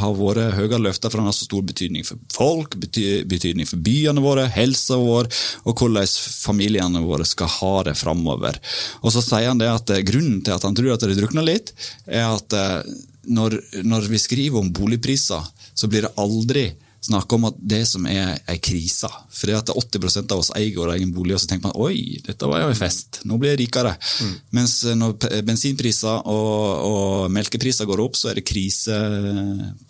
ha 0.00 0.10
vært 0.16 0.56
høyere 0.56 0.80
løfta, 0.80 1.10
for 1.10 1.20
den 1.20 1.28
har 1.28 1.36
så 1.36 1.48
stor 1.48 1.66
betydning 1.66 2.06
for 2.06 2.22
folk, 2.32 2.78
betydning 2.80 3.68
for 3.68 3.82
byene 3.84 4.24
våre, 4.24 4.46
helsa 4.56 4.98
vår, 5.00 5.28
og 5.66 5.76
hvordan 5.76 6.08
familiene 6.46 7.04
våre 7.04 7.26
skal 7.28 7.50
ha 7.58 7.74
det 7.90 7.96
framover. 8.00 8.60
Og 9.02 9.12
så 9.12 9.24
sier 9.24 9.50
han 9.50 9.60
det 9.60 9.68
at 9.72 9.92
grunnen 10.08 10.40
til 10.44 10.56
at 10.56 10.64
han 10.66 10.76
tror 10.76 10.94
at 10.94 11.04
det 11.04 11.18
drukner 11.18 11.44
litt, 11.46 11.74
er 12.06 12.30
at 12.30 12.56
eh, 12.56 12.80
når, 13.26 13.58
når 13.84 14.08
vi 14.10 14.22
skriver 14.22 14.60
om 14.60 14.72
boligpriser, 14.72 15.44
så 15.76 15.88
blir 15.90 16.06
det 16.06 16.14
aldri 16.20 16.70
snakke 17.06 17.36
om 17.36 17.46
at 17.48 17.58
det 17.58 17.82
som 17.88 18.06
er 18.10 18.36
ei 18.50 18.56
krise. 18.62 19.08
For 19.30 19.50
det 19.50 19.58
at 19.60 19.72
80 19.72 20.18
av 20.24 20.40
oss 20.40 20.52
eier 20.58 20.74
vår 20.76 20.96
egen 20.96 21.12
bolig, 21.14 21.36
og 21.36 21.42
så 21.42 21.50
tenker 21.50 21.70
man 21.70 21.80
oi, 21.86 22.18
dette 22.26 22.48
var 22.50 22.64
jo 22.64 22.70
en 22.72 22.78
fest, 22.78 23.20
nå 23.28 23.38
blir 23.40 23.54
jeg 23.54 23.62
rikere. 23.64 23.94
Mm. 23.96 24.32
Mens 24.58 24.78
når 24.98 25.42
bensinpriser 25.46 26.26
og, 26.26 26.64
og, 26.90 27.28
melkepriser 27.34 27.88
går 27.88 28.02
opp, 28.06 28.18
så 28.18 28.32
er 28.32 28.40
det 28.40 28.48
krise 28.48 28.96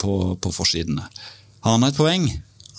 på, 0.00 0.18
på 0.40 0.52
forsidene. 0.54 1.06
Har 1.64 1.78
han 1.78 1.88
et 1.88 1.98
poeng? 1.98 2.28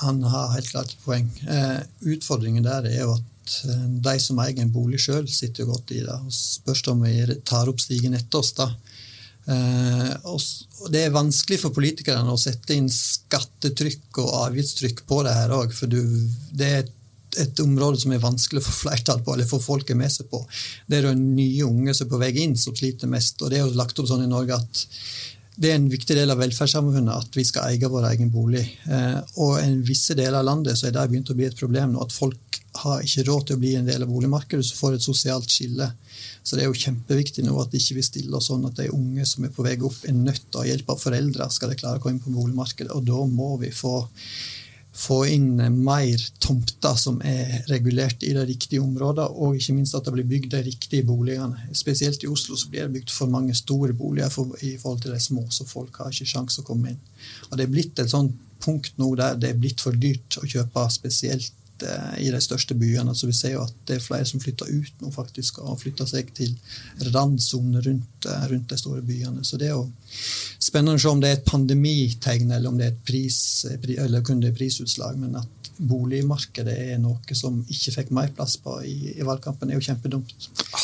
Han 0.03 0.21
har 0.23 0.53
helt 0.53 0.69
klart 0.69 0.93
et 0.93 1.03
poeng. 1.05 1.29
Eh, 1.49 1.79
utfordringen 2.13 2.65
der 2.65 2.85
er 2.91 3.01
jo 3.01 3.15
at 3.15 3.55
eh, 3.65 3.87
de 4.05 4.13
som 4.21 4.39
eier 4.43 4.61
en 4.61 4.73
bolig 4.73 5.01
sjøl, 5.01 5.25
sitter 5.29 5.65
jo 5.65 5.73
godt 5.73 5.95
i 5.95 6.03
det. 6.03 6.13
og 6.13 6.33
Spørs 6.33 6.85
om 6.93 7.01
vi 7.05 7.17
tar 7.47 7.69
opp 7.71 7.81
stigen 7.81 8.17
etter 8.17 8.43
oss. 8.43 8.53
da. 8.57 8.69
Uh, 9.47 10.11
og 10.27 10.89
det 10.91 11.05
er 11.05 11.13
vanskelig 11.15 11.61
for 11.61 11.75
politikerne 11.75 12.33
å 12.33 12.39
sette 12.39 12.75
inn 12.75 12.89
skattetrykk 12.91 14.19
og 14.25 14.33
avgiftstrykk 14.41 15.05
på 15.07 15.21
det 15.23 15.35
her 15.37 15.53
òg, 15.55 15.71
for 15.75 15.87
det 15.87 16.67
er 16.67 16.83
et, 17.37 17.61
område 17.63 18.01
som 18.01 18.11
er 18.11 18.23
vanskelig 18.23 18.63
for 18.65 18.75
flertall 18.87 19.21
på, 19.23 19.35
eller 19.35 19.47
for 19.47 19.63
folket 19.63 19.97
med 19.99 20.11
seg 20.11 20.27
på. 20.31 20.41
Det 20.87 20.99
er 20.99 21.09
de 21.09 21.15
nye 21.21 21.63
unge 21.67 21.95
som 21.95 22.07
er 22.07 22.11
på 22.11 22.21
vei 22.21 22.33
inn, 22.43 22.57
som 22.59 22.75
sliter 22.75 23.11
mest. 23.11 23.39
Og 23.41 23.51
det 23.51 23.59
er 23.59 23.65
jo 23.65 23.77
lagt 23.77 23.99
opp 23.99 24.09
sånn 24.09 24.25
i 24.25 24.31
Norge 24.31 24.57
at 24.57 24.83
det 25.57 25.71
er 25.71 25.79
en 25.79 25.89
viktig 25.89 26.13
del 26.13 26.29
av 26.29 26.37
velferdssamfunnet 26.37 27.13
at 27.13 27.37
vi 27.37 27.43
skal 27.47 27.71
eie 27.71 27.89
vår 27.89 28.11
egen 28.11 28.29
bolig. 28.33 28.63
Uh, 28.85 29.17
og 29.41 29.57
i 29.63 29.71
visse 29.87 30.13
deler 30.17 30.39
av 30.39 30.45
landet 30.45 30.77
så 30.77 30.87
er 30.87 30.93
det 30.95 31.07
begynt 31.09 31.31
å 31.33 31.37
bli 31.37 31.47
et 31.49 31.57
problem 31.57 31.95
nå 31.95 32.03
at 32.03 32.13
folk 32.13 32.59
har 32.77 33.01
ikke 33.01 33.25
råd 33.25 33.47
til 33.47 33.57
å 33.57 33.61
bli 33.61 33.71
en 33.79 33.87
del 33.87 34.05
av 34.05 34.11
boligmarkedet, 34.11 34.65
så 34.67 34.77
får 34.77 34.97
et 34.97 35.05
sosialt 35.07 35.49
skille. 35.49 35.87
Så 36.45 36.55
det 36.55 36.63
er 36.63 36.69
jo 36.69 36.77
kjempeviktig 36.77 37.45
nå 37.47 37.55
at 37.61 37.73
ikke 37.73 37.97
vi 37.97 38.05
stiller 38.05 38.37
oss 38.37 38.51
sånn 38.51 38.67
at 38.69 38.77
de 38.77 38.91
unge 38.93 39.25
som 39.25 39.47
er 39.47 39.53
på 39.55 39.65
vei 39.65 39.73
opp, 39.81 39.97
er 40.05 40.13
nødt 40.13 40.45
til 40.45 40.59
å 40.59 40.61
ha 40.61 40.69
hjelp 40.69 40.93
av 40.93 41.01
foreldre 41.01 41.49
skal 41.53 41.73
de 41.73 41.79
klare 41.79 41.97
å 41.97 42.03
komme 42.03 42.17
inn 42.17 42.23
på 42.23 42.35
boligmarkedet. 42.35 42.93
Og 42.93 43.07
da 43.07 43.25
må 43.25 43.55
vi 43.63 43.73
få 43.73 43.95
få 44.97 45.19
inn 45.29 45.59
mer 45.77 46.23
tomter 46.41 46.95
som 46.97 47.19
er 47.25 47.59
regulert 47.69 48.23
i 48.25 48.33
de 48.33 48.45
riktige 48.49 48.81
områdene, 48.81 49.27
og 49.29 49.57
ikke 49.57 49.75
minst 49.77 49.95
at 49.97 50.07
det 50.07 50.15
blir 50.15 50.29
bygd 50.29 50.55
de 50.55 50.63
riktige 50.65 51.05
boligene. 51.05 51.69
Spesielt 51.77 52.25
i 52.25 52.31
Oslo 52.31 52.57
så 52.57 52.71
blir 52.71 52.87
det 52.87 52.95
bygd 52.97 53.13
for 53.13 53.29
mange 53.31 53.53
store 53.57 53.93
boliger 53.97 54.33
for, 54.33 54.57
i 54.65 54.73
forhold 54.81 55.05
til 55.05 55.13
de 55.13 55.21
små, 55.21 55.45
så 55.53 55.67
folk 55.69 56.01
har 56.01 56.11
ikke 56.11 56.31
sjanse 56.33 56.63
å 56.63 56.67
komme 56.67 56.95
inn. 56.95 56.99
Og 57.51 57.57
Det 57.57 57.67
er 57.67 57.75
blitt 57.75 58.01
et 58.01 58.13
sånt 58.13 58.35
punkt 58.63 58.97
nå 58.97 59.11
der 59.15 59.37
det 59.37 59.53
er 59.53 59.61
blitt 59.61 59.83
for 59.85 59.93
dyrt 59.93 60.39
å 60.41 60.49
kjøpe 60.49 60.87
spesielt 60.89 61.53
Eh, 61.83 62.25
i 62.25 62.29
de 62.31 62.39
største 62.41 62.73
byene. 62.73 63.13
Så 63.15 63.27
vi 63.27 63.33
ser 63.37 63.53
jo 63.53 63.61
at 63.61 63.73
det 63.85 63.97
er 63.97 64.01
flere 64.01 64.25
som 64.25 64.41
flytter 64.41 64.69
ut 64.71 65.01
nå 65.03 65.11
faktisk, 65.13 65.59
og 65.61 65.77
flytter 65.81 66.07
seg 66.09 66.31
til 66.37 66.55
randsoner 67.13 67.85
rundt, 67.85 68.25
eh, 68.25 68.45
rundt, 68.49 68.69
de 68.69 68.77
store 68.77 69.01
byene. 69.05 69.43
Så 69.45 69.59
det 69.61 69.69
jo 69.69 69.83
spennende 70.67 70.97
å 70.99 71.01
se 71.01 71.11
om 71.11 71.21
det 71.23 71.29
er 71.29 71.39
et 71.39 71.47
pandemitegn, 71.47 72.51
eller 72.51 72.71
om 72.71 72.79
det 72.79 72.89
er 72.89 72.95
et 72.95 73.05
pris, 73.07 73.39
eller 73.71 74.25
kun 74.25 74.41
det 74.43 74.51
er 74.51 74.57
prisutslag. 74.57 75.17
Men 75.21 75.39
at 75.39 75.57
boligmarkedet 75.77 76.73
er 76.93 76.97
noe 77.01 77.37
som 77.37 77.59
ikke 77.69 77.93
fikk 77.99 78.09
mer 78.15 78.31
plass 78.35 78.57
på 78.61 78.77
i, 78.87 78.95
i 79.13 79.25
valgkampen, 79.25 79.69
er 79.69 79.77
jo 79.77 79.85
kjempedumt. 79.85 80.33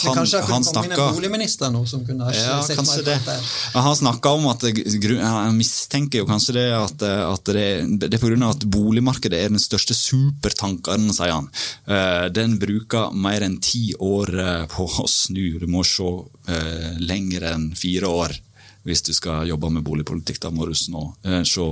Han, 0.04 0.17
kanskje 0.19 0.41
det 0.41 0.48
kunne 0.48 0.67
komme 0.67 0.86
inn 0.86 0.96
en 0.96 1.15
boligminister 1.17 1.74
nå 1.74 1.84
som 1.89 2.04
kunne 2.06 2.30
ja, 2.36 2.60
sett 2.65 2.82
mer 2.82 3.06
det. 3.08 3.17
Der. 3.26 3.50
Han 3.78 3.98
snakka 3.98 4.34
om 4.38 4.48
at 4.52 4.65
han 4.67 5.58
mistenker 5.58 6.24
jo 6.24 6.30
kanskje 6.30 6.58
det 6.60 6.67
at, 6.78 7.06
at 7.08 7.54
det, 7.56 7.67
det 8.04 8.12
er 8.12 8.22
pga. 8.22 8.52
at 8.52 8.67
boligmarkedet 8.69 9.39
er 9.39 9.54
den 9.54 9.62
største 9.62 9.98
supertankeren, 9.98 11.10
sier 11.15 11.36
han. 11.38 11.50
Eh, 11.88 12.30
den 12.34 12.58
bruker 12.62 13.13
mer 13.15 13.46
enn 13.46 13.60
ti 13.63 13.91
år 13.98 14.34
eh, 14.46 14.65
på 14.72 14.88
å 14.88 15.10
snu. 15.10 15.60
Du 15.62 15.67
må 15.72 15.84
se 15.88 16.04
uh, 16.04 16.96
lenger 17.00 17.46
enn 17.54 17.69
fire 17.78 18.10
år 18.10 18.36
hvis 18.84 19.04
du 19.08 19.13
skal 19.15 19.48
jobbe 19.48 19.69
med 19.72 19.86
boligpolitikk. 19.86 20.41
Da 20.43 20.52
må 20.52 20.67
du 20.67 20.74
nå 20.91 21.04
se 21.48 21.67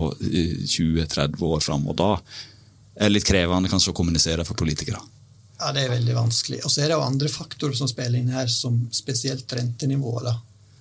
20-30 0.76 1.44
år 1.44 1.64
fram. 1.64 1.88
Og 1.92 1.98
da 2.00 2.14
er 2.96 3.10
det 3.10 3.16
litt 3.16 3.28
krevende 3.28 3.72
kanskje 3.72 3.92
å 3.94 3.98
kommunisere 3.98 4.46
for 4.48 4.60
politikere? 4.60 5.02
Ja, 5.62 5.70
det 5.76 5.86
er 5.86 5.94
veldig 5.94 6.16
vanskelig. 6.18 6.64
Og 6.66 6.74
så 6.74 6.82
er 6.82 6.90
det 6.90 6.98
jo 6.98 7.06
andre 7.06 7.30
faktorer 7.30 7.76
som 7.78 7.90
spiller 7.90 8.18
inn 8.18 8.32
her, 8.34 8.48
som 8.50 8.80
spesielt 8.96 9.52
rentenivået, 9.54 10.34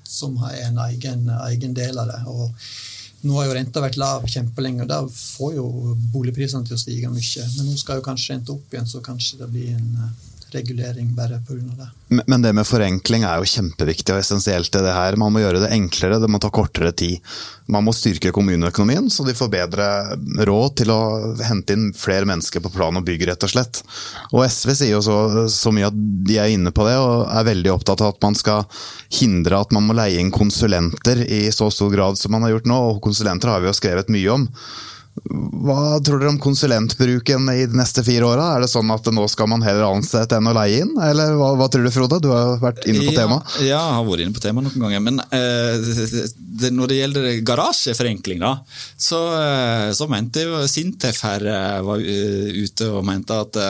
som 0.09 0.39
har 0.41 0.57
en 0.65 0.81
egen, 0.87 1.27
egen, 1.51 1.75
del 1.77 2.01
av 2.01 2.09
det. 2.09 2.21
Og 2.33 3.27
nå 3.29 3.37
har 3.37 3.51
jo 3.51 3.57
renta 3.59 3.83
vært 3.85 3.99
lav 4.01 4.25
kjempelenge, 4.31 4.87
og 4.87 4.89
da 4.91 5.03
får 5.05 5.53
jo 5.59 5.67
boligprisene 6.15 6.65
til 6.67 6.79
å 6.79 6.81
stige 6.81 7.13
mye. 7.13 7.47
Men 7.59 7.69
nå 7.69 7.77
skal 7.77 8.01
jo 8.01 8.07
kanskje 8.07 8.35
renta 8.35 8.55
opp 8.57 8.73
igjen, 8.73 8.89
så 8.89 9.03
kanskje 9.05 9.43
det 9.43 9.51
blir 9.53 9.75
en 9.77 9.93
regulering 10.55 11.15
bare 11.15 11.41
pga. 11.47 11.61
det. 11.79 11.89
Men 12.27 12.43
det 12.43 12.53
med 12.57 12.67
forenkling 12.67 13.25
er 13.27 13.39
jo 13.39 13.49
kjempeviktig 13.49 14.15
og 14.15 14.21
essensielt 14.23 14.75
i 14.75 14.83
det 14.85 14.95
her. 14.95 15.17
Man 15.21 15.33
må 15.35 15.43
gjøre 15.43 15.63
det 15.63 15.71
enklere, 15.77 16.19
det 16.23 16.31
må 16.31 16.41
ta 16.43 16.51
kortere 16.51 16.93
tid. 16.93 17.21
Man 17.71 17.87
må 17.87 17.95
styrke 17.95 18.33
kommuneøkonomien, 18.35 19.07
så 19.15 19.25
de 19.27 19.37
får 19.37 19.53
bedre 19.53 19.87
råd 20.49 20.77
til 20.81 20.91
å 20.91 21.01
hente 21.47 21.77
inn 21.77 21.89
flere 21.95 22.27
mennesker 22.27 22.65
på 22.65 22.73
plan 22.75 22.99
og 22.99 23.07
bygg, 23.07 23.29
rett 23.31 23.47
og 23.47 23.53
slett. 23.53 23.83
Og 24.33 24.43
SV 24.47 24.75
sier 24.75 24.95
jo 24.97 25.03
så, 25.07 25.47
så 25.53 25.73
mye 25.75 25.91
at 25.93 26.05
de 26.27 26.41
er 26.43 26.55
inne 26.57 26.75
på 26.75 26.87
det, 26.89 26.99
og 26.99 27.29
er 27.31 27.51
veldig 27.53 27.75
opptatt 27.77 28.03
av 28.03 28.17
at 28.17 28.23
man 28.27 28.39
skal 28.39 28.67
hindre 29.21 29.63
at 29.63 29.75
man 29.77 29.87
må 29.87 29.99
leie 29.99 30.19
inn 30.19 30.35
konsulenter 30.35 31.23
i 31.27 31.47
så 31.55 31.71
stor 31.71 31.95
grad 31.95 32.19
som 32.19 32.35
man 32.35 32.47
har 32.47 32.57
gjort 32.57 32.71
nå, 32.71 32.81
og 32.95 33.03
konsulenter 33.07 33.55
har 33.55 33.63
vi 33.63 33.71
jo 33.71 33.77
skrevet 33.79 34.11
mye 34.11 34.35
om. 34.35 34.49
Hva 35.21 35.99
tror 36.01 36.23
dere 36.23 36.33
om 36.33 36.39
konsulentbruken 36.41 37.51
i 37.53 37.67
de 37.69 37.77
neste 37.77 38.03
fire 38.07 38.25
åra? 38.25 38.47
Er 38.55 38.65
det 38.65 38.71
sånn 38.73 38.89
at 38.95 39.07
nå 39.13 39.27
skal 39.29 39.51
man 39.53 39.65
heller 39.65 39.91
ansette 39.91 40.39
enn 40.39 40.49
å 40.49 40.55
leie 40.57 40.85
inn, 40.85 40.95
eller 40.97 41.35
hva, 41.37 41.53
hva 41.61 41.69
tror 41.73 41.85
du 41.85 41.93
Frode? 41.93 42.21
Du 42.25 42.31
har 42.33 42.57
vært 42.63 42.87
inne 42.89 43.05
på 43.05 43.13
ja, 43.13 43.19
temaet. 43.23 43.57
Ja, 43.61 43.67
jeg 43.69 43.97
har 43.99 44.07
vært 44.09 44.25
inne 44.25 44.37
på 44.37 44.45
temaet 44.45 44.71
noen 44.71 44.87
ganger. 44.87 45.03
Men 45.05 45.21
eh, 45.21 46.31
det, 46.61 46.71
når 46.75 46.91
det 46.91 46.99
gjelder 46.99 47.29
garasjeforenkling, 47.47 48.41
da, 48.43 48.53
så, 48.97 49.21
eh, 49.39 49.89
så 49.97 50.09
mente 50.11 50.47
jo 50.47 50.63
Sintef 50.71 51.21
her 51.27 51.45
eh, 51.47 51.81
var 51.87 52.01
eh, 52.01 52.63
ute 52.65 52.89
og 52.91 53.05
mente 53.07 53.37
at 53.45 53.61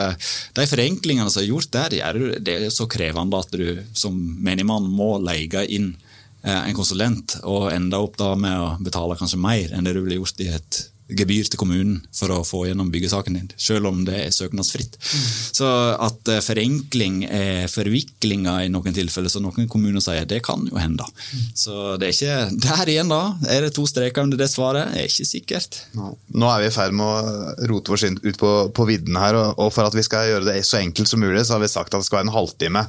de 0.55 0.67
forenklingene 0.69 1.29
som 1.31 1.43
er 1.43 1.49
gjort 1.49 1.73
der, 1.75 1.97
det 2.39 2.55
er 2.55 2.71
så 2.73 2.87
krevende 2.91 3.41
at 3.41 3.51
du 3.51 3.83
som 3.97 4.15
menigmann 4.15 4.87
må 4.87 5.17
leie 5.21 5.65
inn 5.67 5.93
en 6.41 6.73
konsulent, 6.73 7.35
og 7.45 7.67
ende 7.69 7.99
opp 8.01 8.15
da 8.17 8.31
med 8.33 8.55
å 8.57 8.69
betale 8.81 9.13
kanskje 9.19 9.37
mer 9.37 9.75
enn 9.77 9.85
det 9.85 9.91
du 9.93 9.99
ville 10.01 10.17
gjort 10.17 10.39
i 10.41 10.47
et 10.49 10.79
gebyr 11.17 11.49
til 11.49 11.59
kommunen 11.59 11.99
for 12.15 12.31
å 12.33 12.41
få 12.47 12.63
gjennom 12.67 12.91
byggesaken 12.93 13.37
din, 13.37 13.49
selv 13.59 13.89
om 13.89 14.03
det 14.07 14.17
er 14.25 14.35
søknadsfritt. 14.35 14.97
Mm. 14.97 15.27
Så 15.59 15.69
at 16.07 16.31
uh, 16.31 16.39
forenkling 16.45 17.21
er 17.27 17.71
forviklinga 17.71 18.57
i 18.65 18.71
noen 18.73 18.95
tilfeller, 18.95 19.31
så 19.31 19.43
noen 19.43 19.69
kommuner 19.71 20.03
sier 20.03 20.27
det 20.29 20.41
kan 20.45 20.65
jo 20.69 20.79
hende. 20.79 21.05
Mm. 21.05 21.45
Så 21.63 21.77
det 22.01 22.09
er 22.09 22.15
ikke 22.15 22.67
Der 22.67 22.91
igjen, 22.93 23.11
da. 23.11 23.21
Er 23.51 23.65
det 23.65 23.73
to 23.77 23.85
streker 23.89 24.25
under 24.25 24.39
det 24.39 24.49
svaret? 24.51 24.91
Det 24.93 25.03
er 25.03 25.11
ikke 25.11 25.29
sikkert. 25.29 25.81
No. 25.97 26.13
Nå 26.33 26.51
er 26.51 26.65
vi 26.65 26.71
i 26.71 26.75
ferd 26.75 26.95
med 26.97 27.07
å 27.07 27.55
rote 27.71 27.95
oss 27.95 28.05
ut 28.07 28.37
på, 28.39 28.51
på 28.75 28.87
vidden 28.89 29.17
her, 29.19 29.37
og 29.51 29.71
for 29.73 29.87
at 29.87 29.97
vi 29.97 30.05
skal 30.05 30.29
gjøre 30.29 30.51
det 30.51 30.61
så 30.67 30.79
enkelt 30.81 31.11
som 31.11 31.21
mulig, 31.23 31.45
så 31.45 31.57
har 31.57 31.65
vi 31.65 31.71
sagt 31.71 31.93
at 31.93 32.01
det 32.01 32.07
skal 32.09 32.21
være 32.21 32.29
en 32.29 32.37
halvtime. 32.37 32.85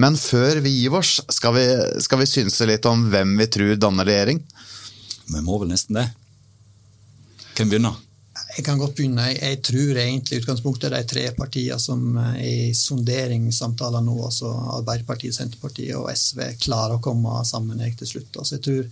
Men 0.00 0.16
før 0.16 0.62
vi 0.64 0.72
gir 0.72 0.94
oss, 0.96 1.18
skal 1.32 1.56
vi, 1.56 1.66
skal 2.04 2.22
vi 2.22 2.30
synse 2.30 2.68
litt 2.68 2.86
om 2.88 3.06
hvem 3.12 3.36
vi 3.40 3.48
tror 3.52 3.78
danner 3.80 4.08
regjering? 4.08 4.40
Vi 5.32 5.44
må 5.44 5.58
vel 5.60 5.72
nesten 5.72 5.98
det. 6.00 6.08
Hvem 7.56 7.68
begynner? 7.68 7.98
Jeg 8.56 8.64
kan 8.64 8.80
godt 8.80 8.94
begynne. 8.96 9.26
Jeg 9.32 9.60
tror 9.64 9.98
egentlig 10.00 10.42
utgangspunktet 10.42 10.90
er 10.90 11.02
de 11.02 11.08
tre 11.08 11.24
partiene 11.36 11.78
som 11.80 12.16
i 12.40 12.72
sonderingssamtaler 12.76 14.04
nå, 14.04 14.16
altså 14.26 14.50
Arbeiderpartiet, 14.78 15.36
Senterpartiet 15.36 15.96
og 15.96 16.08
SV, 16.12 16.40
klarer 16.60 16.98
å 16.98 17.04
komme 17.04 17.42
sammen 17.48 17.80
til 17.96 18.08
slutt. 18.08 18.40
Altså 18.40 18.58
jeg 18.58 18.64
tror 18.66 18.88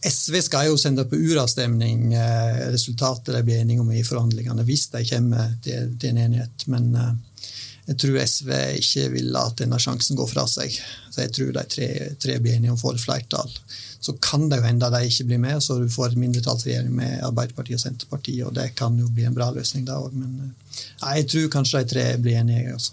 SV 0.00 0.38
skal 0.40 0.70
jo 0.70 0.78
sende 0.80 1.04
på 1.04 1.18
uravstemning 1.20 2.14
eh, 2.16 2.60
resultatet 2.72 3.34
de 3.36 3.42
blir 3.44 3.60
enige 3.60 3.82
om 3.82 3.90
i 3.92 4.04
forhandlingene, 4.04 4.64
hvis 4.64 4.86
de 4.94 5.04
kommer 5.08 5.52
til, 5.64 5.92
en 6.08 6.22
enighet. 6.24 6.64
Men 6.72 6.88
eh, 6.96 7.50
jeg 7.90 8.00
tror 8.00 8.20
SV 8.24 8.54
ikke 8.80 9.06
vil 9.12 9.28
la 9.34 9.44
denne 9.60 9.80
sjansen 9.82 10.16
gå 10.16 10.24
fra 10.30 10.46
seg. 10.48 10.72
Så 11.12 11.24
jeg 11.26 11.34
tror 11.36 11.52
de 11.56 11.66
tre, 11.76 11.90
tre 12.20 12.38
blir 12.40 12.56
enige 12.56 12.72
om 12.72 12.80
får 12.80 13.00
flertall 13.02 13.52
så 14.00 14.14
kan 14.22 14.48
det 14.48 14.60
jo 14.60 14.64
hende 14.64 14.88
at 14.88 14.94
de 14.96 15.10
ikke 15.10 15.26
blir 15.28 15.42
med, 15.42 15.60
så 15.62 15.76
du 15.76 15.88
får 15.92 16.14
et 16.14 16.22
mindretallsregjering 16.22 16.92
med 16.96 17.20
Arbeiderpartiet 17.26 17.76
og 17.76 17.84
Senterpartiet, 17.84 18.46
og 18.48 18.54
det 18.56 18.70
kan 18.78 18.96
jo 18.96 19.10
bli 19.12 19.26
en 19.28 19.36
bra 19.36 19.50
løsning 19.52 19.84
da 19.88 19.98
òg. 20.00 20.14
Men 20.16 20.38
eh, 20.46 20.70
jeg 21.00 21.26
tror 21.32 21.50
kanskje 21.52 21.82
de 21.82 21.90
tre 21.90 22.04
blir 22.20 22.38
enige. 22.40 22.74
Også. 22.76 22.92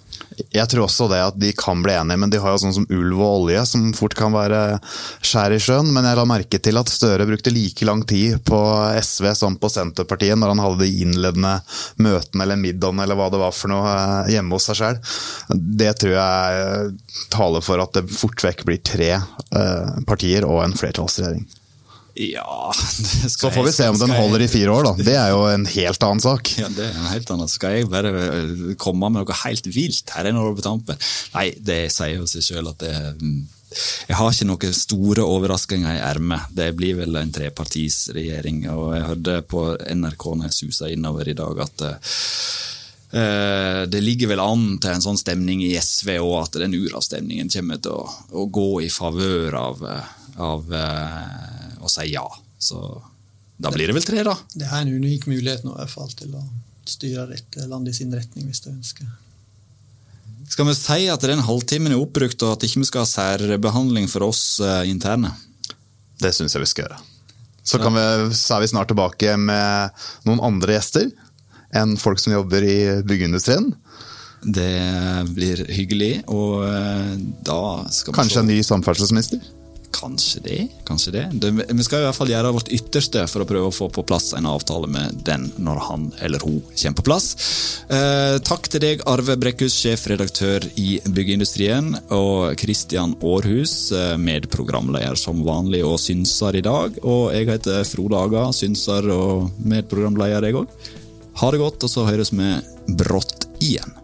Jeg 0.51 0.67
tror 0.71 0.85
også 0.85 1.07
det 1.11 1.19
at 1.21 1.37
de 1.39 1.51
kan 1.55 1.81
bli 1.83 1.93
enige, 1.95 2.19
men 2.19 2.31
de 2.33 2.39
har 2.43 2.53
jo 2.55 2.61
sånn 2.63 2.75
som 2.75 2.87
ulv 2.91 3.21
og 3.21 3.43
olje, 3.43 3.63
som 3.69 3.85
fort 3.95 4.15
kan 4.17 4.35
være 4.35 4.61
skjær 5.25 5.55
i 5.55 5.59
sjøen. 5.63 5.91
Men 5.95 6.07
jeg 6.07 6.19
la 6.19 6.25
merke 6.27 6.59
til 6.63 6.79
at 6.79 6.91
Støre 6.91 7.27
brukte 7.29 7.53
like 7.53 7.87
lang 7.87 8.03
tid 8.07 8.39
på 8.47 8.59
SV 8.99 9.29
som 9.37 9.57
på 9.59 9.71
Senterpartiet 9.71 10.39
når 10.39 10.55
han 10.55 10.63
hadde 10.63 10.83
de 10.83 11.03
innledende 11.05 11.53
møtene 12.03 12.47
eller 12.47 12.59
middagen 12.59 13.03
eller 13.03 13.19
hva 13.19 13.29
det 13.31 13.41
var 13.43 13.55
for 13.55 13.71
noe 13.71 13.93
eh, 13.93 14.33
hjemme 14.35 14.57
hos 14.57 14.67
seg 14.71 14.81
sjøl. 14.81 15.01
Det 15.83 15.93
tror 16.01 16.15
jeg 16.17 16.95
taler 17.33 17.63
for 17.63 17.83
at 17.83 17.95
det 17.95 18.07
fort 18.11 18.43
vekk 18.43 18.65
blir 18.67 18.81
tre 18.83 19.13
eh, 19.15 19.97
partier 20.09 20.47
og 20.47 20.63
en 20.63 20.75
flertall 20.79 20.96
flertallsregjering. 20.97 21.47
Ja 22.17 22.73
Så 23.29 23.51
får 23.51 23.63
vi 23.63 23.71
se 23.71 23.89
om 23.89 23.99
den 23.99 24.10
holder 24.10 24.41
i 24.41 24.47
fire 24.49 24.71
år, 24.73 24.88
da. 24.89 25.03
Det 25.05 25.15
er 25.15 25.29
jo 25.36 25.43
en 25.51 25.67
helt 25.69 26.03
annen 26.03 26.23
sak. 26.23 26.49
Ja, 26.57 26.69
det 26.73 26.88
er 26.88 26.97
en 26.97 27.12
helt 27.12 27.29
annen. 27.33 27.51
Skal 27.51 27.77
jeg 27.77 27.91
bare 27.91 28.13
eh, 28.13 28.63
komme 28.81 29.12
med 29.12 29.21
noe 29.21 29.38
helt 29.43 29.69
vilt 29.69 30.15
her 30.15 30.31
nå 30.33 30.47
på 30.57 30.65
tampen? 30.65 30.97
Nei, 31.36 31.51
det 31.62 31.88
sier 31.93 32.17
jo 32.17 32.25
seg 32.29 32.45
sjøl 32.47 32.71
at 32.73 32.81
det 32.81 32.95
mm, 33.21 33.38
jeg 34.07 34.15
har 34.15 34.31
ikke 34.31 34.47
noen 34.47 34.73
store 34.73 35.23
overraskelser 35.27 35.97
i 35.99 36.01
ermet. 36.07 36.49
Det 36.55 36.71
blir 36.73 36.95
vel 37.01 37.19
en 37.19 37.33
trepartisregjering. 37.36 38.63
Og 38.71 38.93
jeg 38.95 39.07
hørte 39.10 39.41
på 39.51 39.65
NRK 39.75 40.25
når 40.31 40.47
jeg 40.47 40.55
susa 40.55 40.89
innover 40.89 41.27
i 41.27 41.36
dag, 41.38 41.60
at 41.65 41.83
uh, 43.12 43.83
det 43.91 44.01
ligger 44.01 44.31
vel 44.31 44.41
an 44.41 44.63
til 44.79 44.95
en 44.95 45.03
sånn 45.03 45.19
stemning 45.19 45.65
i 45.67 45.75
SV 45.75 46.15
òg, 46.15 46.38
at 46.45 46.57
den 46.63 46.79
uravstemningen 46.79 47.51
kommer 47.53 47.83
til 47.83 47.99
å, 47.99 48.07
å 48.39 48.47
gå 48.47 48.69
i 48.88 48.89
favør 48.93 49.60
av 49.60 49.83
av 50.38 50.73
eh, 50.73 51.78
å 51.82 51.91
si 51.91 52.10
ja. 52.12 52.26
Så 52.58 52.82
da 53.58 53.71
blir 53.73 53.89
det 53.89 53.97
vel 53.97 54.06
tre, 54.06 54.21
da. 54.26 54.36
Det 54.54 54.67
er 54.69 54.84
en 54.84 54.93
unik 55.02 55.26
mulighet 55.30 55.65
nå 55.65 55.73
i 55.73 55.80
hvert 55.82 55.93
fall 55.93 56.12
til 56.17 56.36
å 56.38 56.43
styre 56.88 57.26
dette 57.32 57.65
landet 57.67 57.95
i 57.95 58.04
sin 58.04 58.13
retning, 58.13 58.45
hvis 58.47 58.62
de 58.63 58.73
ønsker. 58.76 59.08
Skal 60.47 60.69
vi 60.69 60.76
si 60.78 61.08
at 61.12 61.26
den 61.28 61.43
halvtimen 61.43 61.91
er 61.91 62.00
oppbrukt, 62.00 62.39
og 62.45 62.56
at 62.56 62.65
ikke 62.67 62.84
vi 62.84 62.88
skal 62.88 63.04
ha 63.04 63.10
særbehandling 63.10 64.08
for 64.12 64.30
oss 64.30 64.62
uh, 64.63 64.86
interne? 64.88 65.34
Det 66.21 66.32
syns 66.36 66.56
jeg 66.56 66.63
vi 66.63 66.69
skal 66.69 66.86
gjøre. 66.86 67.02
Så, 67.67 67.82
vi, 67.82 68.06
så, 68.32 68.56
er 68.56 68.63
vi 68.63 68.69
snart 68.71 68.88
tilbake 68.93 69.34
med 69.41 70.06
noen 70.30 70.39
andre 70.39 70.78
gjester 70.78 71.10
enn 71.76 71.97
folk 72.00 72.21
som 72.23 72.32
jobber 72.32 72.63
i 72.63 72.78
byggeindustrien. 73.04 73.73
Det 74.45 74.71
blir 75.36 75.65
hyggelig, 75.73 76.13
og 76.32 76.63
uh, 76.63 77.12
da 77.43 77.60
skal 77.91 78.13
vi 78.13 78.19
Kanskje 78.21 78.45
en 78.45 78.52
ny 78.54 78.62
samferdselsminister? 78.63 79.41
Kanskje 79.97 80.41
det. 80.43 80.67
kanskje 80.86 81.12
det. 81.12 81.23
Vi 81.73 81.83
skal 81.86 82.03
i 82.03 82.05
hvert 82.05 82.17
fall 82.17 82.29
gjøre 82.31 82.53
vårt 82.53 82.69
ytterste 82.73 83.23
for 83.29 83.43
å 83.43 83.47
prøve 83.49 83.71
å 83.71 83.73
få 83.73 83.88
på 83.93 84.03
plass 84.07 84.31
en 84.38 84.45
avtale 84.49 84.89
med 84.91 85.23
den 85.25 85.49
når 85.57 85.81
han 85.88 86.05
eller 86.21 86.43
hun 86.45 86.60
kommer 86.62 86.97
på 86.99 87.05
plass. 87.07 87.27
Eh, 87.89 88.38
takk 88.45 88.69
til 88.69 88.83
deg, 88.83 89.03
Arve 89.10 89.38
Brekkhus, 89.41 89.75
sjefredaktør 89.81 90.67
i 90.77 90.99
Byggeindustrien, 91.03 91.91
og 92.13 92.55
Kristian 92.62 93.15
Aarhus, 93.25 93.91
eh, 93.91 94.15
medprogramleder 94.21 95.17
som 95.19 95.43
vanlig 95.45 95.83
og 95.88 95.97
synser 96.03 96.60
i 96.60 96.65
dag. 96.65 96.97
Og 97.03 97.33
jeg 97.33 97.49
heter 97.49 97.83
Frode 97.89 98.21
Aga, 98.21 98.47
synser 98.53 99.10
og 99.13 99.51
medprogramleder, 99.65 100.49
jeg 100.49 100.62
òg. 100.62 100.67
Ha 101.41 101.51
det 101.53 101.62
godt, 101.62 101.83
og 101.83 101.89
så 101.89 102.05
høres 102.07 102.33
vi 102.33 102.53
brått 102.97 103.49
igjen. 103.60 103.97